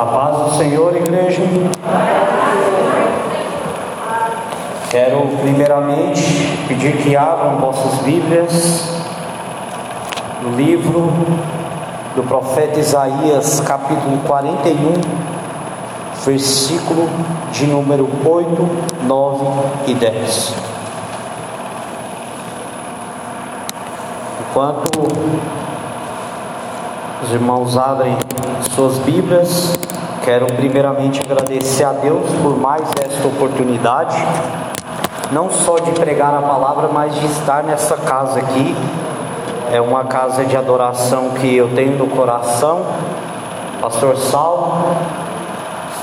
A 0.00 0.06
paz 0.06 0.34
do 0.34 0.56
Senhor, 0.56 0.96
igreja. 0.96 1.42
Quero 4.88 5.28
primeiramente 5.42 6.22
pedir 6.66 6.96
que 7.02 7.14
abram 7.14 7.58
vossas 7.58 8.00
Bíblias 8.00 8.88
no 10.40 10.56
livro 10.56 11.12
do 12.16 12.22
profeta 12.22 12.80
Isaías, 12.80 13.60
capítulo 13.60 14.16
41, 14.26 14.94
versículo 16.24 17.06
de 17.52 17.66
número 17.66 18.08
8, 18.24 18.68
9 19.02 19.46
e 19.86 19.94
10. 19.96 20.54
Enquanto 24.48 25.08
os 27.22 27.32
irmãos 27.32 27.76
abrem 27.76 28.16
suas 28.74 28.96
Bíblias, 29.00 29.78
quero 30.24 30.46
primeiramente 30.46 31.20
agradecer 31.20 31.84
a 31.84 31.92
Deus 31.92 32.30
por 32.42 32.58
mais 32.58 32.82
esta 33.02 33.26
oportunidade, 33.26 34.16
não 35.32 35.50
só 35.50 35.78
de 35.78 35.90
pregar 35.92 36.34
a 36.34 36.42
palavra, 36.42 36.88
mas 36.92 37.14
de 37.14 37.26
estar 37.26 37.62
nessa 37.62 37.96
casa 37.96 38.38
aqui. 38.38 38.76
É 39.72 39.80
uma 39.80 40.04
casa 40.04 40.44
de 40.44 40.56
adoração 40.56 41.30
que 41.30 41.56
eu 41.56 41.68
tenho 41.74 41.96
no 41.96 42.08
coração. 42.08 42.84
Pastor 43.80 44.16
Sal, 44.16 44.96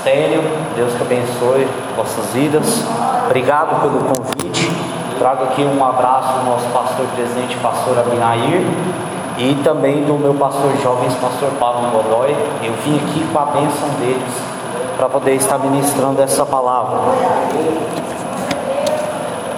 Stênio, 0.00 0.42
Deus 0.74 0.94
que 0.94 1.02
abençoe 1.02 1.68
vossas 1.94 2.26
vidas. 2.32 2.82
Obrigado 3.26 3.80
pelo 3.82 4.00
convite. 4.04 4.70
Trago 5.18 5.44
aqui 5.44 5.62
um 5.62 5.84
abraço 5.84 6.38
ao 6.38 6.44
nosso 6.44 6.66
pastor 6.68 7.06
presente, 7.14 7.56
pastor 7.56 7.98
Abinair 7.98 8.62
e 9.38 9.54
também 9.62 10.02
do 10.02 10.14
meu 10.14 10.34
pastor 10.34 10.76
jovens, 10.82 11.14
pastor 11.14 11.50
Paulo 11.60 11.90
Godoy. 11.92 12.34
Eu 12.62 12.72
vim 12.84 12.96
aqui 12.96 13.24
com 13.32 13.38
a 13.38 13.44
bênção 13.44 13.88
deles 14.00 14.34
para 14.96 15.08
poder 15.08 15.34
estar 15.34 15.58
ministrando 15.58 16.20
essa 16.20 16.44
palavra. 16.44 16.98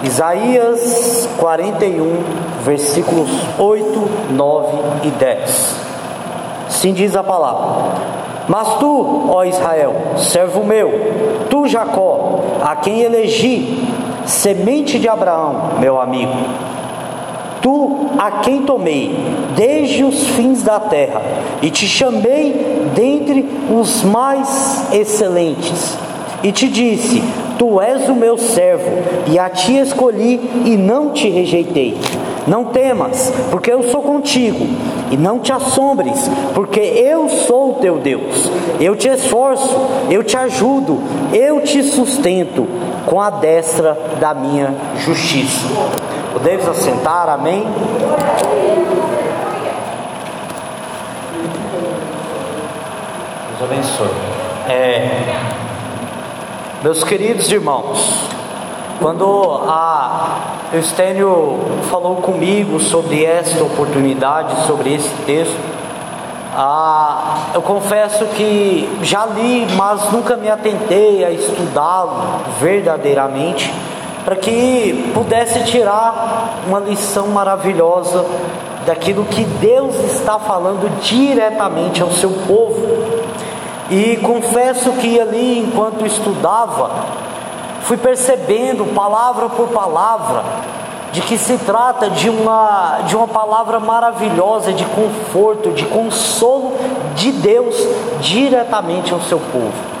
Isaías 0.03 1.27
41, 1.37 2.23
versículos 2.63 3.29
8, 3.57 4.09
9 4.31 4.77
e 5.03 5.09
10. 5.09 5.75
Sim 6.69 6.93
diz 6.93 7.15
a 7.15 7.23
palavra: 7.23 7.91
Mas 8.47 8.77
tu, 8.77 9.29
ó 9.31 9.43
Israel, 9.43 9.95
servo 10.17 10.63
meu, 10.63 11.47
tu 11.49 11.67
Jacó, 11.67 12.39
a 12.63 12.75
quem 12.75 13.01
elegi, 13.01 13.87
semente 14.25 14.99
de 14.99 15.09
Abraão, 15.09 15.71
meu 15.79 15.99
amigo, 15.99 16.33
Tu 17.71 18.07
a 18.17 18.31
quem 18.31 18.63
tomei 18.63 19.15
desde 19.55 20.03
os 20.03 20.27
fins 20.31 20.61
da 20.61 20.77
terra 20.77 21.21
e 21.61 21.69
te 21.69 21.87
chamei 21.87 22.53
dentre 22.93 23.47
os 23.73 24.03
mais 24.03 24.91
excelentes 24.91 25.97
e 26.43 26.51
te 26.51 26.67
disse: 26.67 27.23
Tu 27.57 27.79
és 27.79 28.09
o 28.09 28.13
meu 28.13 28.37
servo 28.37 28.91
e 29.25 29.39
a 29.39 29.49
ti 29.49 29.77
escolhi 29.77 30.41
e 30.65 30.75
não 30.75 31.11
te 31.11 31.29
rejeitei. 31.29 31.97
Não 32.45 32.65
temas, 32.65 33.31
porque 33.51 33.71
eu 33.71 33.83
sou 33.89 34.01
contigo, 34.01 34.67
e 35.11 35.15
não 35.15 35.39
te 35.39 35.53
assombres, 35.53 36.29
porque 36.55 36.79
eu 36.79 37.29
sou 37.29 37.69
o 37.69 37.73
teu 37.75 37.99
Deus. 37.99 38.49
Eu 38.79 38.95
te 38.95 39.07
esforço, 39.07 39.77
eu 40.09 40.23
te 40.23 40.35
ajudo, 40.35 40.99
eu 41.31 41.61
te 41.61 41.83
sustento 41.83 42.67
com 43.05 43.21
a 43.21 43.29
destra 43.29 43.97
da 44.19 44.33
minha 44.33 44.73
justiça. 44.97 45.67
Podemos 46.31 46.67
assentar, 46.67 47.27
amém? 47.27 47.65
Deus 53.49 53.61
abençoe. 53.61 54.07
É, 54.69 55.09
meus 56.81 57.03
queridos 57.03 57.51
irmãos, 57.51 58.29
quando 59.01 59.61
a 59.67 60.37
Eustênio 60.73 61.59
falou 61.89 62.17
comigo 62.17 62.79
sobre 62.79 63.25
esta 63.25 63.61
oportunidade, 63.63 64.65
sobre 64.65 64.93
esse 64.93 65.13
texto, 65.25 65.59
ah, 66.55 67.49
eu 67.53 67.61
confesso 67.61 68.25
que 68.27 68.99
já 69.03 69.25
li, 69.25 69.67
mas 69.75 70.09
nunca 70.11 70.37
me 70.37 70.49
atentei 70.49 71.25
a 71.25 71.31
estudá-lo 71.31 72.41
verdadeiramente 72.59 73.71
para 74.23 74.35
que 74.35 75.11
pudesse 75.13 75.63
tirar 75.63 76.61
uma 76.67 76.79
lição 76.79 77.27
maravilhosa 77.27 78.25
daquilo 78.85 79.25
que 79.25 79.43
Deus 79.43 79.95
está 80.11 80.39
falando 80.39 80.89
diretamente 81.01 82.01
ao 82.01 82.11
seu 82.11 82.31
povo. 82.47 82.87
E 83.89 84.17
confesso 84.17 84.91
que 84.93 85.19
ali, 85.19 85.59
enquanto 85.59 86.05
estudava, 86.05 86.91
fui 87.83 87.97
percebendo 87.97 88.85
palavra 88.93 89.49
por 89.49 89.67
palavra 89.69 90.43
de 91.11 91.21
que 91.21 91.37
se 91.37 91.57
trata 91.57 92.09
de 92.09 92.29
uma, 92.29 92.99
de 93.05 93.15
uma 93.15 93.27
palavra 93.27 93.79
maravilhosa 93.79 94.71
de 94.71 94.85
conforto, 94.85 95.71
de 95.71 95.85
consolo 95.85 96.73
de 97.15 97.33
Deus 97.33 97.75
diretamente 98.21 99.13
ao 99.13 99.19
seu 99.21 99.39
povo. 99.39 100.00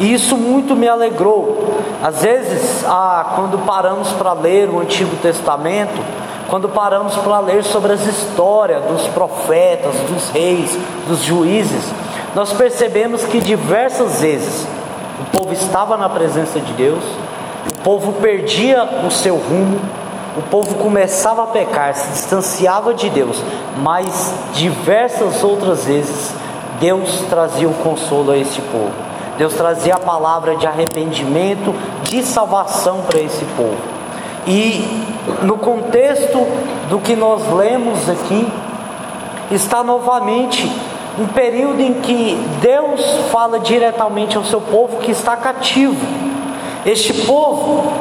E 0.00 0.12
isso 0.12 0.36
muito 0.36 0.74
me 0.74 0.88
alegrou. 0.88 1.80
Às 2.02 2.22
vezes, 2.22 2.84
ah, 2.86 3.32
quando 3.36 3.58
paramos 3.64 4.08
para 4.10 4.32
ler 4.32 4.68
o 4.68 4.80
Antigo 4.80 5.16
Testamento, 5.16 6.00
quando 6.48 6.68
paramos 6.68 7.14
para 7.14 7.40
ler 7.40 7.64
sobre 7.64 7.92
as 7.92 8.06
histórias 8.06 8.84
dos 8.84 9.06
profetas, 9.08 9.94
dos 10.08 10.30
reis, 10.30 10.76
dos 11.06 11.22
juízes, 11.22 11.84
nós 12.34 12.52
percebemos 12.52 13.24
que 13.24 13.40
diversas 13.40 14.20
vezes 14.20 14.66
o 15.20 15.38
povo 15.38 15.52
estava 15.52 15.96
na 15.96 16.08
presença 16.08 16.58
de 16.58 16.72
Deus, 16.72 17.02
o 17.70 17.82
povo 17.82 18.12
perdia 18.20 18.84
o 19.06 19.10
seu 19.10 19.36
rumo, 19.36 19.80
o 20.36 20.42
povo 20.42 20.74
começava 20.76 21.44
a 21.44 21.46
pecar, 21.46 21.94
se 21.94 22.10
distanciava 22.12 22.94
de 22.94 23.08
Deus, 23.10 23.42
mas 23.78 24.34
diversas 24.54 25.44
outras 25.44 25.84
vezes 25.84 26.32
Deus 26.80 27.22
trazia 27.28 27.68
o 27.68 27.74
consolo 27.74 28.32
a 28.32 28.36
esse 28.36 28.60
povo. 28.60 29.11
Deus 29.38 29.54
trazia 29.54 29.94
a 29.94 30.00
palavra 30.00 30.56
de 30.56 30.66
arrependimento, 30.66 31.74
de 32.04 32.22
salvação 32.22 33.02
para 33.02 33.20
esse 33.20 33.44
povo. 33.56 33.78
E 34.46 35.04
no 35.42 35.56
contexto 35.56 36.38
do 36.88 36.98
que 36.98 37.14
nós 37.14 37.42
lemos 37.52 38.08
aqui, 38.08 38.52
está 39.50 39.82
novamente 39.82 40.70
um 41.18 41.26
período 41.26 41.80
em 41.80 41.94
que 41.94 42.34
Deus 42.60 43.00
fala 43.30 43.60
diretamente 43.60 44.36
ao 44.36 44.44
seu 44.44 44.60
povo 44.60 44.98
que 44.98 45.10
está 45.10 45.36
cativo. 45.36 45.96
Este 46.84 47.12
povo, 47.24 47.92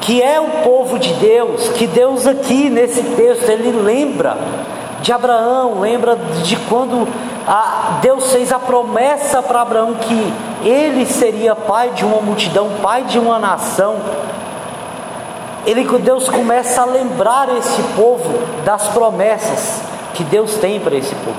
que 0.00 0.22
é 0.22 0.40
o 0.40 0.62
povo 0.62 0.98
de 0.98 1.12
Deus, 1.14 1.68
que 1.70 1.86
Deus 1.86 2.26
aqui 2.26 2.70
nesse 2.70 3.02
texto 3.02 3.48
ele 3.48 3.70
lembra 3.72 4.36
de 5.02 5.12
Abraão, 5.12 5.80
lembra 5.80 6.16
de 6.16 6.56
quando 6.56 7.06
Deus 8.00 8.32
fez 8.32 8.52
a 8.52 8.58
promessa 8.58 9.42
para 9.42 9.62
Abraão 9.62 9.94
que 9.94 10.32
ele 10.64 11.06
seria 11.06 11.54
pai 11.54 11.90
de 11.90 12.04
uma 12.04 12.20
multidão, 12.20 12.70
pai 12.82 13.04
de 13.04 13.18
uma 13.18 13.38
nação. 13.38 13.96
Ele, 15.66 15.84
Deus 15.98 16.28
começa 16.28 16.82
a 16.82 16.84
lembrar 16.84 17.48
esse 17.56 17.82
povo 17.94 18.28
das 18.64 18.88
promessas 18.88 19.80
que 20.14 20.24
Deus 20.24 20.56
tem 20.56 20.80
para 20.80 20.96
esse 20.96 21.14
povo. 21.14 21.36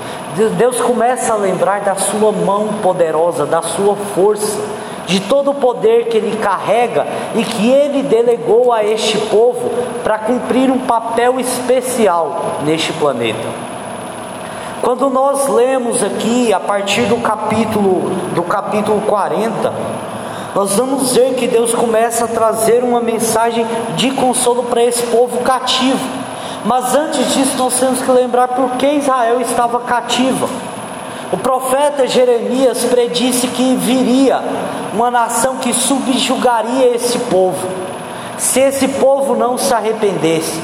Deus 0.56 0.80
começa 0.80 1.32
a 1.32 1.36
lembrar 1.36 1.80
da 1.80 1.94
sua 1.94 2.32
mão 2.32 2.68
poderosa, 2.82 3.46
da 3.46 3.62
sua 3.62 3.94
força, 4.14 4.58
de 5.06 5.20
todo 5.20 5.50
o 5.50 5.54
poder 5.54 6.08
que 6.08 6.16
ele 6.16 6.36
carrega 6.38 7.06
e 7.34 7.44
que 7.44 7.70
ele 7.70 8.02
delegou 8.02 8.72
a 8.72 8.82
este 8.82 9.18
povo 9.18 9.70
para 10.02 10.18
cumprir 10.18 10.70
um 10.70 10.78
papel 10.78 11.38
especial 11.38 12.60
neste 12.64 12.92
planeta. 12.94 13.73
Quando 14.84 15.08
nós 15.08 15.48
lemos 15.48 16.02
aqui 16.02 16.52
a 16.52 16.60
partir 16.60 17.06
do 17.06 17.16
capítulo 17.16 18.02
do 18.34 18.42
capítulo 18.42 19.00
40, 19.00 19.72
nós 20.54 20.76
vamos 20.76 21.14
ver 21.14 21.36
que 21.36 21.48
Deus 21.48 21.72
começa 21.72 22.26
a 22.26 22.28
trazer 22.28 22.84
uma 22.84 23.00
mensagem 23.00 23.66
de 23.96 24.10
consolo 24.10 24.64
para 24.64 24.84
esse 24.84 25.02
povo 25.04 25.38
cativo. 25.38 25.98
Mas 26.66 26.94
antes 26.94 27.32
disso, 27.32 27.56
nós 27.56 27.80
temos 27.80 28.02
que 28.02 28.10
lembrar 28.10 28.48
por 28.48 28.72
que 28.72 28.86
Israel 28.86 29.40
estava 29.40 29.80
cativa. 29.80 30.46
O 31.32 31.38
profeta 31.38 32.06
Jeremias 32.06 32.84
predisse 32.84 33.46
que 33.46 33.74
viria 33.76 34.38
uma 34.92 35.10
nação 35.10 35.56
que 35.56 35.72
subjugaria 35.72 36.94
esse 36.94 37.18
povo, 37.20 37.66
se 38.36 38.60
esse 38.60 38.86
povo 38.88 39.34
não 39.34 39.56
se 39.56 39.72
arrependesse. 39.72 40.60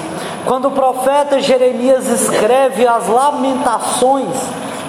Quando 0.47 0.69
o 0.69 0.71
profeta 0.73 1.41
Jeremias 1.41 2.07
escreve 2.09 2.87
as 2.87 3.09
lamentações 3.09 4.37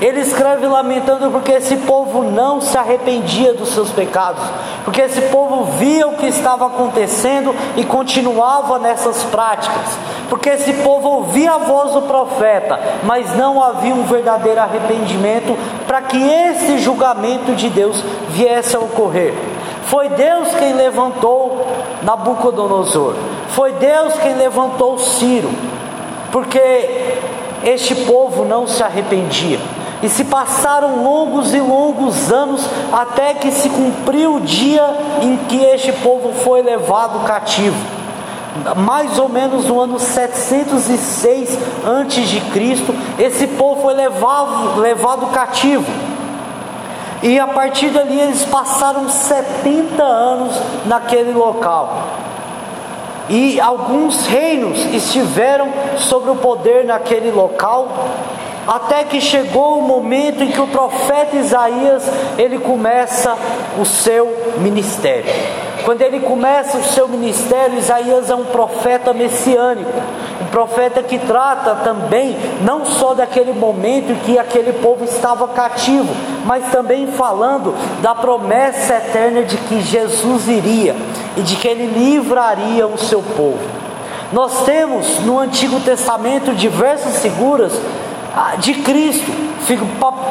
Ele 0.01 0.19
escreve 0.19 0.65
lamentando 0.65 1.29
porque 1.29 1.51
esse 1.51 1.75
povo 1.77 2.23
não 2.23 2.59
se 2.59 2.75
arrependia 2.75 3.53
dos 3.53 3.69
seus 3.69 3.91
pecados, 3.91 4.41
porque 4.83 4.99
esse 4.99 5.21
povo 5.29 5.65
via 5.77 6.07
o 6.07 6.15
que 6.15 6.25
estava 6.25 6.65
acontecendo 6.65 7.53
e 7.77 7.85
continuava 7.85 8.79
nessas 8.79 9.23
práticas, 9.25 9.95
porque 10.27 10.49
esse 10.49 10.73
povo 10.73 11.07
ouvia 11.07 11.53
a 11.53 11.57
voz 11.59 11.91
do 11.91 12.01
profeta, 12.01 12.79
mas 13.03 13.35
não 13.35 13.61
havia 13.61 13.93
um 13.93 14.03
verdadeiro 14.05 14.59
arrependimento 14.59 15.55
para 15.85 16.01
que 16.01 16.17
esse 16.17 16.79
julgamento 16.79 17.53
de 17.53 17.69
Deus 17.69 18.03
viesse 18.29 18.75
a 18.75 18.79
ocorrer. 18.79 19.50
Foi 19.91 20.07
Deus 20.07 20.47
quem 20.57 20.71
levantou 20.71 21.67
Nabucodonosor, 22.01 23.13
foi 23.49 23.73
Deus 23.73 24.13
quem 24.13 24.35
levantou 24.35 24.97
Ciro, 24.97 25.49
porque 26.31 27.19
este 27.65 27.93
povo 28.05 28.45
não 28.45 28.65
se 28.65 28.81
arrependia. 28.81 29.59
E 30.01 30.07
se 30.07 30.23
passaram 30.23 31.03
longos 31.03 31.53
e 31.53 31.59
longos 31.59 32.31
anos 32.31 32.65
até 32.93 33.33
que 33.33 33.51
se 33.51 33.67
cumpriu 33.67 34.35
o 34.35 34.39
dia 34.39 34.95
em 35.21 35.35
que 35.49 35.57
este 35.57 35.91
povo 35.91 36.31
foi 36.35 36.61
levado 36.61 37.25
cativo. 37.25 37.75
Mais 38.77 39.19
ou 39.19 39.27
menos 39.27 39.65
no 39.65 39.81
ano 39.81 39.99
706 39.99 41.59
antes 41.85 42.29
de 42.29 42.39
Cristo, 42.51 42.95
esse 43.19 43.45
povo 43.45 43.81
foi 43.81 43.93
levado, 43.93 44.79
levado 44.79 45.27
cativo. 45.33 46.10
E 47.23 47.39
a 47.39 47.47
partir 47.47 47.89
dali 47.89 48.19
eles 48.19 48.43
passaram 48.45 49.07
70 49.07 50.01
anos 50.03 50.59
naquele 50.85 51.31
local. 51.31 52.07
E 53.29 53.61
alguns 53.61 54.25
reinos 54.25 54.79
estiveram 54.93 55.69
sobre 55.97 56.31
o 56.31 56.35
poder 56.35 56.83
naquele 56.83 57.31
local, 57.31 57.87
até 58.71 59.03
que 59.03 59.19
chegou 59.19 59.79
o 59.79 59.81
momento 59.81 60.41
em 60.41 60.49
que 60.49 60.61
o 60.61 60.67
profeta 60.67 61.35
Isaías 61.35 62.09
ele 62.37 62.57
começa 62.57 63.35
o 63.77 63.83
seu 63.83 64.55
ministério. 64.59 65.29
Quando 65.83 66.01
ele 66.01 66.21
começa 66.21 66.77
o 66.77 66.83
seu 66.83 67.05
ministério, 67.05 67.77
Isaías 67.77 68.29
é 68.29 68.35
um 68.35 68.45
profeta 68.45 69.13
messiânico, 69.13 69.91
um 70.41 70.45
profeta 70.45 71.03
que 71.03 71.19
trata 71.19 71.75
também 71.83 72.37
não 72.61 72.85
só 72.85 73.13
daquele 73.13 73.51
momento 73.51 74.13
em 74.13 74.15
que 74.19 74.39
aquele 74.39 74.71
povo 74.71 75.03
estava 75.03 75.49
cativo, 75.49 76.15
mas 76.45 76.71
também 76.71 77.07
falando 77.07 77.75
da 78.01 78.15
promessa 78.15 78.93
eterna 78.93 79.43
de 79.43 79.57
que 79.57 79.81
Jesus 79.81 80.47
iria 80.47 80.95
e 81.35 81.41
de 81.41 81.57
que 81.57 81.67
ele 81.67 81.87
livraria 81.87 82.87
o 82.87 82.97
seu 82.97 83.21
povo. 83.35 83.59
Nós 84.31 84.63
temos 84.63 85.19
no 85.25 85.37
Antigo 85.37 85.81
Testamento 85.81 86.55
diversas 86.55 87.21
figuras 87.21 87.73
de 88.59 88.75
Cristo, 88.75 89.29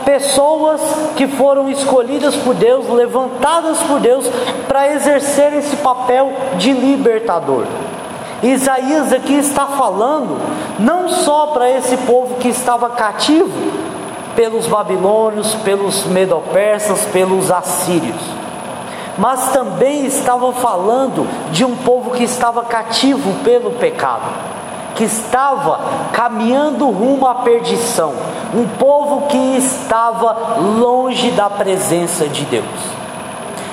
pessoas 0.04 0.80
que 1.16 1.26
foram 1.28 1.68
escolhidas 1.70 2.34
por 2.36 2.54
Deus, 2.54 2.88
levantadas 2.88 3.78
por 3.78 4.00
Deus 4.00 4.26
para 4.66 4.92
exercer 4.92 5.52
esse 5.54 5.76
papel 5.76 6.32
de 6.56 6.72
libertador. 6.72 7.64
Isaías 8.42 9.12
aqui 9.12 9.34
está 9.34 9.66
falando 9.66 10.40
não 10.78 11.08
só 11.08 11.48
para 11.48 11.70
esse 11.70 11.96
povo 11.98 12.36
que 12.36 12.48
estava 12.48 12.88
cativo 12.90 13.52
pelos 14.34 14.66
babilônios, 14.66 15.54
pelos 15.56 16.06
medopersas, 16.06 17.04
pelos 17.06 17.50
assírios, 17.50 18.20
mas 19.18 19.52
também 19.52 20.06
estava 20.06 20.50
falando 20.54 21.28
de 21.52 21.64
um 21.64 21.76
povo 21.76 22.12
que 22.12 22.24
estava 22.24 22.64
cativo 22.64 23.44
pelo 23.44 23.72
pecado 23.72 24.59
que 25.00 25.04
estava 25.04 25.80
caminhando 26.12 26.90
rumo 26.90 27.26
à 27.26 27.36
perdição, 27.36 28.12
um 28.54 28.68
povo 28.68 29.28
que 29.28 29.56
estava 29.56 30.58
longe 30.78 31.30
da 31.30 31.48
presença 31.48 32.26
de 32.26 32.44
Deus. 32.44 32.66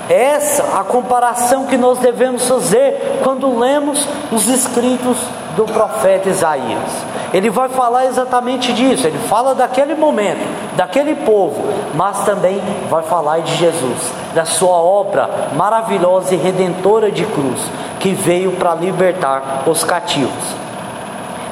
Essa 0.08 0.80
a 0.80 0.86
comparação 0.86 1.66
que 1.66 1.76
nós 1.76 2.00
devemos 2.00 2.48
fazer 2.48 3.20
quando 3.26 3.60
lemos 3.60 4.08
os 4.32 4.48
escritos 4.48 5.18
do 5.58 5.66
profeta 5.66 6.30
Isaías. 6.30 6.94
Ele 7.34 7.50
vai 7.50 7.68
falar 7.68 8.06
exatamente 8.06 8.72
disso, 8.72 9.06
ele 9.06 9.20
fala 9.28 9.54
daquele 9.54 9.96
momento, 9.96 10.48
daquele 10.78 11.14
povo, 11.14 11.62
mas 11.94 12.24
também 12.24 12.62
vai 12.90 13.04
falar 13.04 13.40
de 13.40 13.54
Jesus, 13.58 14.14
da 14.34 14.46
sua 14.46 14.78
obra 14.78 15.30
maravilhosa 15.58 16.34
e 16.34 16.38
redentora 16.38 17.12
de 17.12 17.26
cruz, 17.26 17.60
que 18.00 18.14
veio 18.14 18.54
para 18.54 18.74
libertar 18.76 19.64
os 19.68 19.84
cativos. 19.84 20.67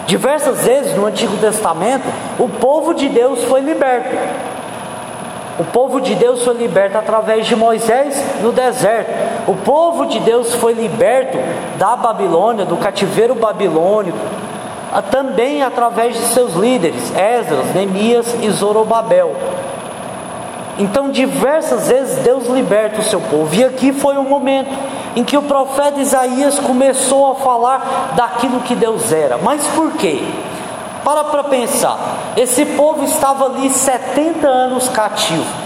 Diversas 0.08 0.64
vezes 0.64 0.96
no 0.96 1.06
Antigo 1.06 1.36
Testamento, 1.38 2.06
o 2.38 2.48
povo 2.48 2.94
de 2.94 3.10
Deus 3.10 3.44
foi 3.46 3.62
liberto. 3.62 4.16
O 5.58 5.64
povo 5.64 6.02
de 6.02 6.14
Deus 6.16 6.44
foi 6.44 6.54
liberto 6.54 6.98
através 6.98 7.48
de 7.48 7.56
Moisés 7.56 8.24
no 8.42 8.52
deserto. 8.52 9.12
O 9.48 9.56
povo 9.56 10.06
de 10.06 10.20
Deus 10.20 10.54
foi 10.56 10.74
liberto 10.74 11.38
da 11.78 11.96
Babilônia, 11.96 12.66
do 12.66 12.78
cativeiro 12.78 13.34
babilônico, 13.34 14.18
também 15.10 15.64
através 15.64 16.16
de 16.16 16.26
seus 16.26 16.54
líderes, 16.54 17.12
Esdras, 17.16 17.74
Neemias 17.74 18.36
e 18.42 18.50
Zorobabel. 18.50 19.34
Então, 20.78 21.10
diversas 21.10 21.88
vezes 21.88 22.18
Deus 22.18 22.48
liberta 22.48 23.00
o 23.00 23.04
seu 23.04 23.22
povo, 23.22 23.56
e 23.56 23.64
aqui 23.64 23.94
foi 23.94 24.18
o 24.18 24.24
momento 24.24 24.70
em 25.16 25.24
que 25.24 25.38
o 25.38 25.42
profeta 25.44 26.00
Isaías 26.00 26.60
começou 26.60 27.32
a 27.32 27.36
falar 27.36 28.14
daquilo 28.16 28.60
que 28.62 28.76
Deus 28.76 29.12
era. 29.12 29.38
Mas 29.38 29.66
por 29.68 29.94
quê? 29.94 30.22
Para 31.04 31.24
para 31.26 31.44
pensar, 31.44 32.00
esse 32.36 32.66
povo 32.66 33.06
estava 33.06 33.46
ali 33.46 33.70
70 33.70 34.48
anos 34.48 34.90
cativo. 34.90 35.66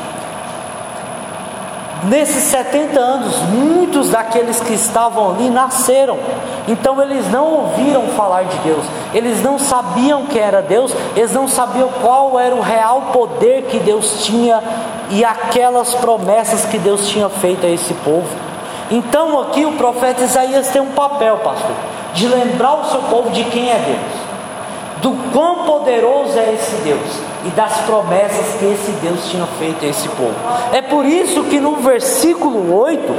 Nesses 2.03 2.43
70 2.43 2.97
anos, 2.97 3.35
muitos 3.49 4.09
daqueles 4.09 4.59
que 4.61 4.73
estavam 4.73 5.31
ali 5.31 5.49
nasceram, 5.49 6.17
então 6.65 7.01
eles 7.01 7.29
não 7.29 7.45
ouviram 7.45 8.07
falar 8.15 8.43
de 8.43 8.57
Deus, 8.59 8.85
eles 9.13 9.43
não 9.43 9.59
sabiam 9.59 10.25
que 10.25 10.39
era 10.39 10.61
Deus, 10.61 10.93
eles 11.13 11.33
não 11.33 11.45
sabiam 11.45 11.89
qual 12.01 12.39
era 12.39 12.55
o 12.55 12.61
real 12.61 13.09
poder 13.11 13.63
que 13.63 13.79
Deus 13.79 14.23
tinha 14.23 14.63
e 15.09 15.25
aquelas 15.25 15.93
promessas 15.95 16.63
que 16.65 16.77
Deus 16.77 17.07
tinha 17.09 17.27
feito 17.27 17.65
a 17.65 17.69
esse 17.69 17.93
povo. 17.95 18.48
Então 18.91 19.39
aqui 19.39 19.65
o 19.65 19.73
profeta 19.73 20.23
Isaías 20.23 20.69
tem 20.69 20.81
um 20.81 20.91
papel, 20.91 21.37
pastor, 21.37 21.75
de 22.13 22.27
lembrar 22.27 22.75
o 22.75 22.85
seu 22.85 23.01
povo 23.03 23.29
de 23.29 23.43
quem 23.45 23.69
é 23.69 23.77
Deus, 23.77 25.01
do 25.01 25.31
quão 25.31 25.63
poderoso 25.65 26.37
é 26.37 26.53
esse 26.53 26.75
Deus 26.77 27.29
e 27.45 27.49
das 27.49 27.77
promessas 27.81 28.55
que 28.59 28.65
esse 28.65 28.91
Deus 29.01 29.29
tinha 29.29 29.45
feito 29.57 29.85
a 29.85 29.87
esse 29.87 30.09
povo. 30.09 30.35
É 30.73 30.81
por 30.81 31.05
isso 31.05 31.43
que 31.43 31.59
no 31.59 31.75
versículo 31.77 32.75
8, 32.75 33.15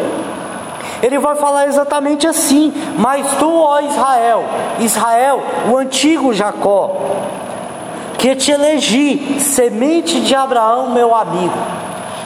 ele 1.02 1.18
vai 1.18 1.36
falar 1.36 1.66
exatamente 1.66 2.26
assim: 2.26 2.72
Mas 2.98 3.26
tu, 3.38 3.48
ó 3.48 3.80
Israel, 3.80 4.44
Israel, 4.80 5.42
o 5.70 5.76
antigo 5.76 6.34
Jacó, 6.34 6.96
que 8.18 8.34
te 8.34 8.50
elegi, 8.50 9.38
semente 9.40 10.20
de 10.20 10.34
Abraão, 10.34 10.90
meu 10.90 11.14
amigo. 11.14 11.79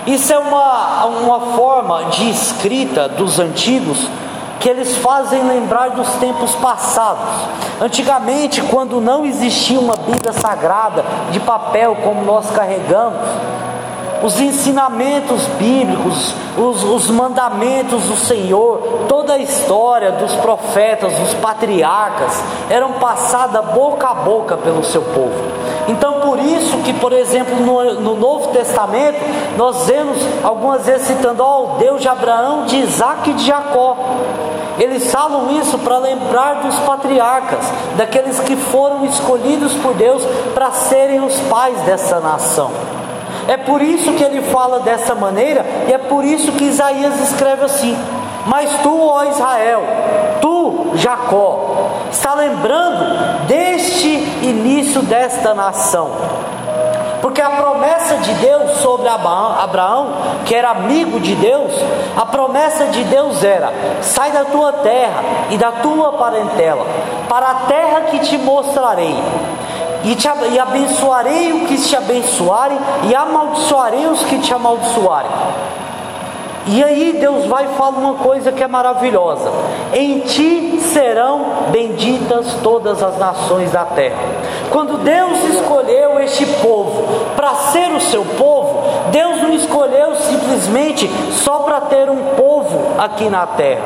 Isso 0.06 0.32
é 0.32 0.38
uma, 0.38 1.06
uma 1.06 1.40
forma 1.56 2.04
de 2.06 2.28
escrita 2.28 3.08
dos 3.08 3.38
antigos 3.38 4.06
que 4.60 4.68
eles 4.68 4.96
fazem 4.96 5.46
lembrar 5.46 5.90
dos 5.90 6.08
tempos 6.14 6.54
passados. 6.54 7.28
Antigamente, 7.80 8.62
quando 8.62 9.00
não 9.00 9.24
existia 9.24 9.78
uma 9.78 9.96
Bíblia 9.96 10.32
sagrada 10.32 11.04
de 11.30 11.40
papel 11.40 11.96
como 12.02 12.22
nós 12.24 12.50
carregamos, 12.50 13.18
os 14.22 14.40
ensinamentos 14.40 15.42
bíblicos, 15.58 16.34
os, 16.56 16.82
os, 16.82 17.10
mandamentos 17.10 18.04
do 18.04 18.16
Senhor, 18.16 19.04
toda 19.06 19.34
a 19.34 19.38
história 19.38 20.12
dos 20.12 20.34
profetas, 20.36 21.12
dos 21.12 21.34
patriarcas, 21.34 22.42
eram 22.70 22.92
passada 22.94 23.60
boca 23.60 24.08
a 24.08 24.14
boca 24.14 24.56
pelo 24.56 24.82
seu 24.82 25.02
povo. 25.02 25.63
Então, 25.88 26.20
por 26.20 26.38
isso 26.38 26.78
que, 26.78 26.92
por 26.94 27.12
exemplo, 27.12 27.56
no, 27.56 28.00
no 28.00 28.16
Novo 28.16 28.48
Testamento, 28.48 29.18
nós 29.56 29.86
vemos 29.86 30.18
algumas 30.42 30.86
vezes 30.86 31.06
citando, 31.06 31.42
ó, 31.42 31.76
Deus 31.78 32.00
de 32.00 32.08
Abraão, 32.08 32.64
de 32.64 32.76
Isaac 32.76 33.30
e 33.30 33.34
de 33.34 33.44
Jacó. 33.44 33.96
Eles 34.78 35.10
falam 35.12 35.50
isso 35.60 35.78
para 35.78 35.98
lembrar 35.98 36.62
dos 36.62 36.76
patriarcas, 36.80 37.64
daqueles 37.96 38.40
que 38.40 38.56
foram 38.56 39.04
escolhidos 39.04 39.72
por 39.74 39.94
Deus 39.94 40.22
para 40.52 40.70
serem 40.72 41.20
os 41.24 41.36
pais 41.42 41.80
dessa 41.82 42.18
nação. 42.18 42.70
É 43.46 43.56
por 43.56 43.82
isso 43.82 44.12
que 44.14 44.24
ele 44.24 44.40
fala 44.50 44.80
dessa 44.80 45.14
maneira, 45.14 45.64
e 45.86 45.92
é 45.92 45.98
por 45.98 46.24
isso 46.24 46.50
que 46.52 46.64
Isaías 46.64 47.20
escreve 47.20 47.64
assim: 47.64 47.96
Mas 48.46 48.70
tu, 48.82 49.06
ó 49.06 49.24
Israel, 49.24 49.82
tu, 50.40 50.92
Jacó, 50.94 51.90
está 52.14 52.32
lembrando 52.32 53.46
deste 53.46 54.08
início 54.08 55.02
desta 55.02 55.52
nação. 55.52 56.10
Porque 57.20 57.40
a 57.40 57.50
promessa 57.50 58.16
de 58.18 58.32
Deus 58.34 58.78
sobre 58.78 59.08
Abraão, 59.08 60.12
que 60.44 60.54
era 60.54 60.70
amigo 60.70 61.18
de 61.18 61.34
Deus, 61.34 61.72
a 62.16 62.24
promessa 62.26 62.86
de 62.86 63.02
Deus 63.04 63.42
era: 63.42 63.72
sai 64.00 64.30
da 64.30 64.44
tua 64.44 64.72
terra 64.72 65.22
e 65.50 65.56
da 65.56 65.72
tua 65.72 66.12
parentela, 66.12 66.86
para 67.28 67.50
a 67.50 67.54
terra 67.66 68.00
que 68.02 68.20
te 68.20 68.38
mostrarei. 68.38 69.16
e, 70.04 70.14
te, 70.14 70.28
e 70.52 70.58
abençoarei 70.58 71.52
os 71.52 71.68
que 71.68 71.78
te 71.78 71.96
abençoarem, 71.96 72.78
e 73.04 73.14
amaldiçoarei 73.14 74.06
os 74.06 74.22
que 74.24 74.38
te 74.38 74.52
amaldiçoarem. 74.52 75.30
E 76.66 76.82
aí 76.82 77.16
Deus 77.20 77.44
vai 77.44 77.66
e 77.66 77.76
fala 77.76 77.98
uma 77.98 78.14
coisa 78.14 78.50
que 78.50 78.62
é 78.62 78.68
maravilhosa: 78.68 79.50
em 79.92 80.20
ti 80.20 80.80
serão 80.80 81.44
benditas 81.70 82.46
todas 82.62 83.02
as 83.02 83.18
nações 83.18 83.70
da 83.70 83.84
terra. 83.84 84.16
Quando 84.70 84.98
Deus 84.98 85.44
escolheu 85.54 86.20
este 86.20 86.46
povo 86.62 87.04
para 87.36 87.54
ser 87.54 87.90
o 87.92 88.00
seu 88.00 88.24
povo, 88.38 88.82
Deus 89.10 89.42
não 89.42 89.52
escolheu 89.52 90.14
simplesmente 90.16 91.08
só 91.32 91.60
para 91.60 91.82
ter 91.82 92.08
um 92.08 92.34
povo 92.36 92.94
aqui 92.98 93.28
na 93.28 93.46
terra. 93.46 93.84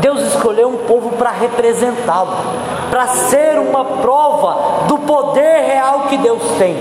Deus 0.00 0.20
escolheu 0.22 0.68
um 0.68 0.86
povo 0.86 1.10
para 1.10 1.30
representá-lo, 1.30 2.34
para 2.90 3.06
ser 3.06 3.58
uma 3.58 3.84
prova 3.84 4.86
do 4.88 4.98
poder 4.98 5.64
real 5.66 6.06
que 6.08 6.16
Deus 6.16 6.42
tem. 6.58 6.76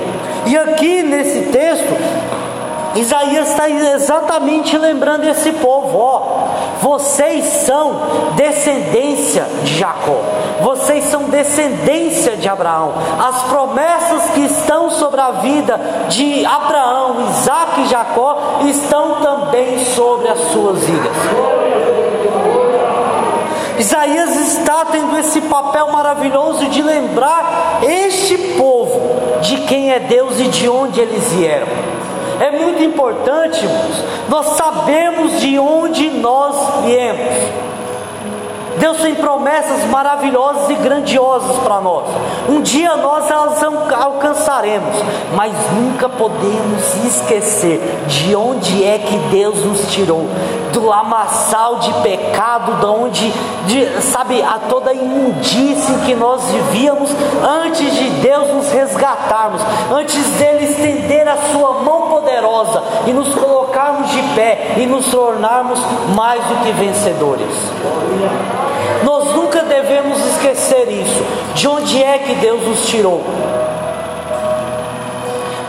E 0.46 0.58
aqui 0.58 1.04
nesse 1.04 1.52
texto, 1.52 2.29
Isaías 2.96 3.50
está 3.50 3.70
exatamente 3.70 4.78
lembrando 4.78 5.26
esse 5.26 5.52
povo: 5.54 5.98
ó, 5.98 6.22
vocês 6.82 7.46
são 7.66 7.94
descendência 8.36 9.46
de 9.64 9.78
Jacó, 9.78 10.22
vocês 10.62 11.06
são 11.06 11.24
descendência 11.24 12.36
de 12.36 12.50
Abraão. 12.50 12.94
As 13.20 13.44
promessas 13.44 14.32
que 14.32 14.42
estão 14.42 14.90
sobre 14.90 15.22
a 15.22 15.32
vida 15.32 15.80
de 16.10 16.46
Abraão, 16.46 17.30
Isaac 17.30 17.82
e 17.82 17.88
Jacó 17.88 18.60
estão 18.66 19.22
também 19.22 19.86
sobre 19.86 20.28
as 20.30 20.40
suas 20.52 20.80
vidas. 20.80 21.16
Isaías 23.80 24.36
está 24.36 24.84
tendo 24.92 25.18
esse 25.18 25.40
papel 25.42 25.88
maravilhoso 25.90 26.66
de 26.66 26.82
lembrar 26.82 27.80
este 27.82 28.38
povo 28.58 29.40
de 29.42 29.56
quem 29.62 29.94
é 29.94 30.00
Deus 30.00 30.38
e 30.40 30.50
de 30.50 30.68
onde 30.68 31.00
eles 31.00 31.32
vieram. 31.32 31.89
É 32.40 32.52
muito 32.52 32.82
importante, 32.82 33.64
irmãos, 33.64 34.04
nós 34.30 34.46
sabemos 34.58 35.42
de 35.42 35.60
onde 35.60 36.10
nós 36.10 36.86
viemos. 36.86 37.79
Deus 38.78 38.98
tem 38.98 39.16
promessas 39.16 39.86
maravilhosas 39.86 40.70
e 40.70 40.76
grandiosas 40.76 41.58
para 41.58 41.82
nós. 41.82 42.06
Um 42.48 42.62
dia 42.62 42.96
nós 42.98 43.30
elas 43.30 43.62
alcançaremos, 43.64 44.96
mas 45.36 45.54
nunca 45.74 46.08
podemos 46.08 46.96
esquecer 47.06 47.80
de 48.08 48.36
onde 48.36 48.84
é 48.84 49.00
que 49.00 49.18
Deus 49.30 49.64
nos 49.66 49.92
tirou, 49.92 50.28
do 50.72 50.86
lamaçal 50.86 51.78
de 51.78 51.94
pecado, 52.02 52.80
de 52.80 52.86
onde, 52.86 53.34
de, 53.66 54.02
sabe, 54.02 54.42
a 54.42 54.60
toda 54.70 54.94
imundície 54.94 55.96
que 56.06 56.16
nós 56.16 56.44
vivíamos 56.44 57.10
antes 57.44 57.94
de 57.96 58.10
Deus 58.22 58.48
nos 58.54 58.72
resgatarmos, 58.72 59.62
antes 59.92 60.24
dele 60.38 60.66
estender 60.66 61.28
a 61.28 61.38
sua 61.52 61.74
mão 61.82 62.10
poderosa 62.10 62.84
e 63.08 63.12
nos 63.12 63.34
colocarmos 63.34 64.10
de 64.12 64.22
pé 64.36 64.76
e 64.78 64.86
nos 64.86 65.08
tornarmos 65.08 65.80
mais 66.16 66.44
do 66.46 66.64
que 66.64 66.72
vencedores. 66.72 68.69
Nós 69.04 69.36
nunca 69.36 69.64
devemos 69.64 70.20
esquecer 70.26 70.90
isso. 70.90 71.24
De 71.56 71.68
onde 71.68 72.02
é 72.04 72.20
que 72.20 72.36
Deus 72.36 72.62
nos 72.68 72.88
tirou? 72.88 73.24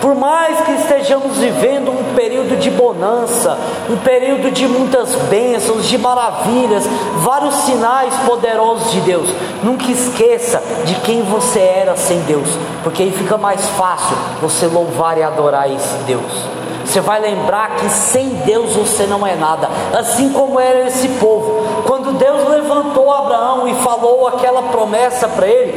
Por 0.01 0.15
mais 0.15 0.59
que 0.63 0.73
estejamos 0.73 1.37
vivendo 1.37 1.91
um 1.91 2.15
período 2.15 2.59
de 2.59 2.71
bonança, 2.71 3.59
um 3.89 3.99
período 3.99 4.51
de 4.51 4.67
muitas 4.67 5.15
bênçãos, 5.29 5.87
de 5.87 5.99
maravilhas, 5.99 6.85
vários 7.17 7.55
sinais 7.57 8.15
poderosos 8.25 8.91
de 8.93 9.01
Deus, 9.03 9.29
nunca 9.63 9.91
esqueça 9.91 10.63
de 10.87 10.95
quem 11.01 11.23
você 11.23 11.61
era 11.61 11.97
sem 11.97 12.19
Deus, 12.21 12.49
porque 12.83 13.03
aí 13.03 13.13
fica 13.13 13.37
mais 13.37 13.61
fácil 13.77 14.17
você 14.41 14.67
louvar 14.67 15.19
e 15.19 15.23
adorar 15.23 15.71
esse 15.71 15.95
Deus. 16.07 16.61
Você 16.91 17.01
vai 17.01 17.21
lembrar 17.21 17.77
que 17.77 17.89
sem 17.91 18.31
Deus 18.47 18.75
você 18.75 19.05
não 19.05 19.25
é 19.27 19.37
nada, 19.37 19.69
assim 19.97 20.31
como 20.31 20.59
era 20.59 20.89
esse 20.89 21.09
povo. 21.21 21.60
Quando 21.87 22.17
Deus 22.19 22.49
levantou 22.49 23.13
Abraão 23.13 23.69
e 23.69 23.75
falou 23.77 24.27
aquela 24.27 24.63
promessa 24.63 25.29
para 25.29 25.47
ele, 25.47 25.75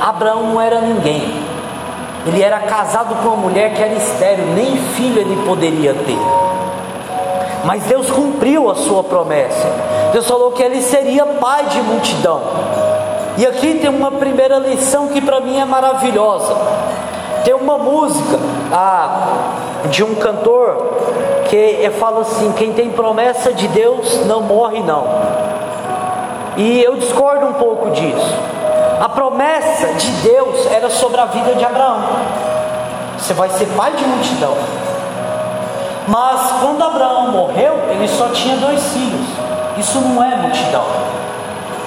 Abraão 0.00 0.44
não 0.44 0.60
era 0.60 0.80
ninguém. 0.80 1.22
Ele 2.26 2.42
era 2.42 2.60
casado 2.60 3.14
com 3.22 3.28
uma 3.28 3.36
mulher 3.36 3.74
que 3.74 3.82
era 3.82 3.94
estéril, 3.94 4.44
nem 4.54 4.76
filho 4.76 5.20
ele 5.20 5.42
poderia 5.46 5.94
ter. 5.94 6.18
Mas 7.64 7.82
Deus 7.84 8.10
cumpriu 8.10 8.70
a 8.70 8.74
sua 8.74 9.02
promessa. 9.04 9.66
Deus 10.12 10.26
falou 10.26 10.52
que 10.52 10.62
ele 10.62 10.80
seria 10.82 11.24
pai 11.26 11.64
de 11.66 11.80
multidão. 11.82 12.40
E 13.38 13.46
aqui 13.46 13.78
tem 13.78 13.88
uma 13.88 14.10
primeira 14.10 14.58
lição 14.58 15.08
que 15.08 15.20
para 15.20 15.40
mim 15.40 15.58
é 15.58 15.64
maravilhosa. 15.64 16.54
Tem 17.44 17.54
uma 17.54 17.78
música 17.78 18.38
ah, 18.72 19.28
de 19.90 20.04
um 20.04 20.14
cantor 20.14 21.39
que 21.50 21.90
fala 21.98 22.20
assim: 22.20 22.52
quem 22.52 22.72
tem 22.72 22.90
promessa 22.90 23.52
de 23.52 23.66
Deus 23.68 24.24
não 24.26 24.40
morre, 24.40 24.80
não. 24.80 25.04
E 26.56 26.80
eu 26.82 26.96
discordo 26.96 27.46
um 27.46 27.54
pouco 27.54 27.90
disso. 27.90 28.34
A 29.00 29.08
promessa 29.08 29.88
de 29.94 30.10
Deus 30.22 30.70
era 30.70 30.88
sobre 30.88 31.20
a 31.20 31.24
vida 31.24 31.54
de 31.54 31.64
Abraão. 31.64 32.02
Você 33.18 33.34
vai 33.34 33.48
ser 33.50 33.66
pai 33.76 33.92
de 33.92 34.04
multidão. 34.04 34.54
Mas 36.06 36.52
quando 36.60 36.82
Abraão 36.82 37.32
morreu, 37.32 37.74
ele 37.90 38.06
só 38.08 38.28
tinha 38.28 38.56
dois 38.56 38.82
filhos. 38.92 39.26
Isso 39.78 40.00
não 40.00 40.22
é 40.22 40.36
multidão. 40.36 40.84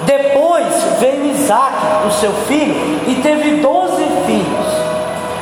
Depois 0.04 0.66
veio 0.98 1.26
Isaac, 1.26 1.74
o 2.06 2.10
seu 2.12 2.32
filho, 2.46 2.74
e 3.06 3.14
teve 3.22 3.56
doze 3.60 4.04
filhos. 4.26 4.66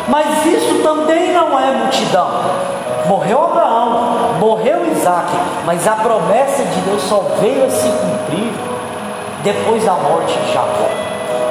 Mas 0.08 0.44
isso 0.46 0.82
também 0.82 1.32
não 1.32 1.58
é 1.58 1.72
multidão. 1.72 2.71
Morreu 3.06 3.42
Abraão, 3.42 4.38
morreu 4.38 4.86
Isaac, 4.92 5.28
mas 5.66 5.86
a 5.88 5.96
promessa 5.96 6.62
de 6.62 6.80
Deus 6.82 7.02
só 7.02 7.20
veio 7.40 7.64
a 7.64 7.70
se 7.70 7.88
cumprir 7.88 8.52
depois 9.42 9.84
da 9.84 9.94
morte 9.94 10.38
de 10.38 10.52
Jacó. 10.52 10.88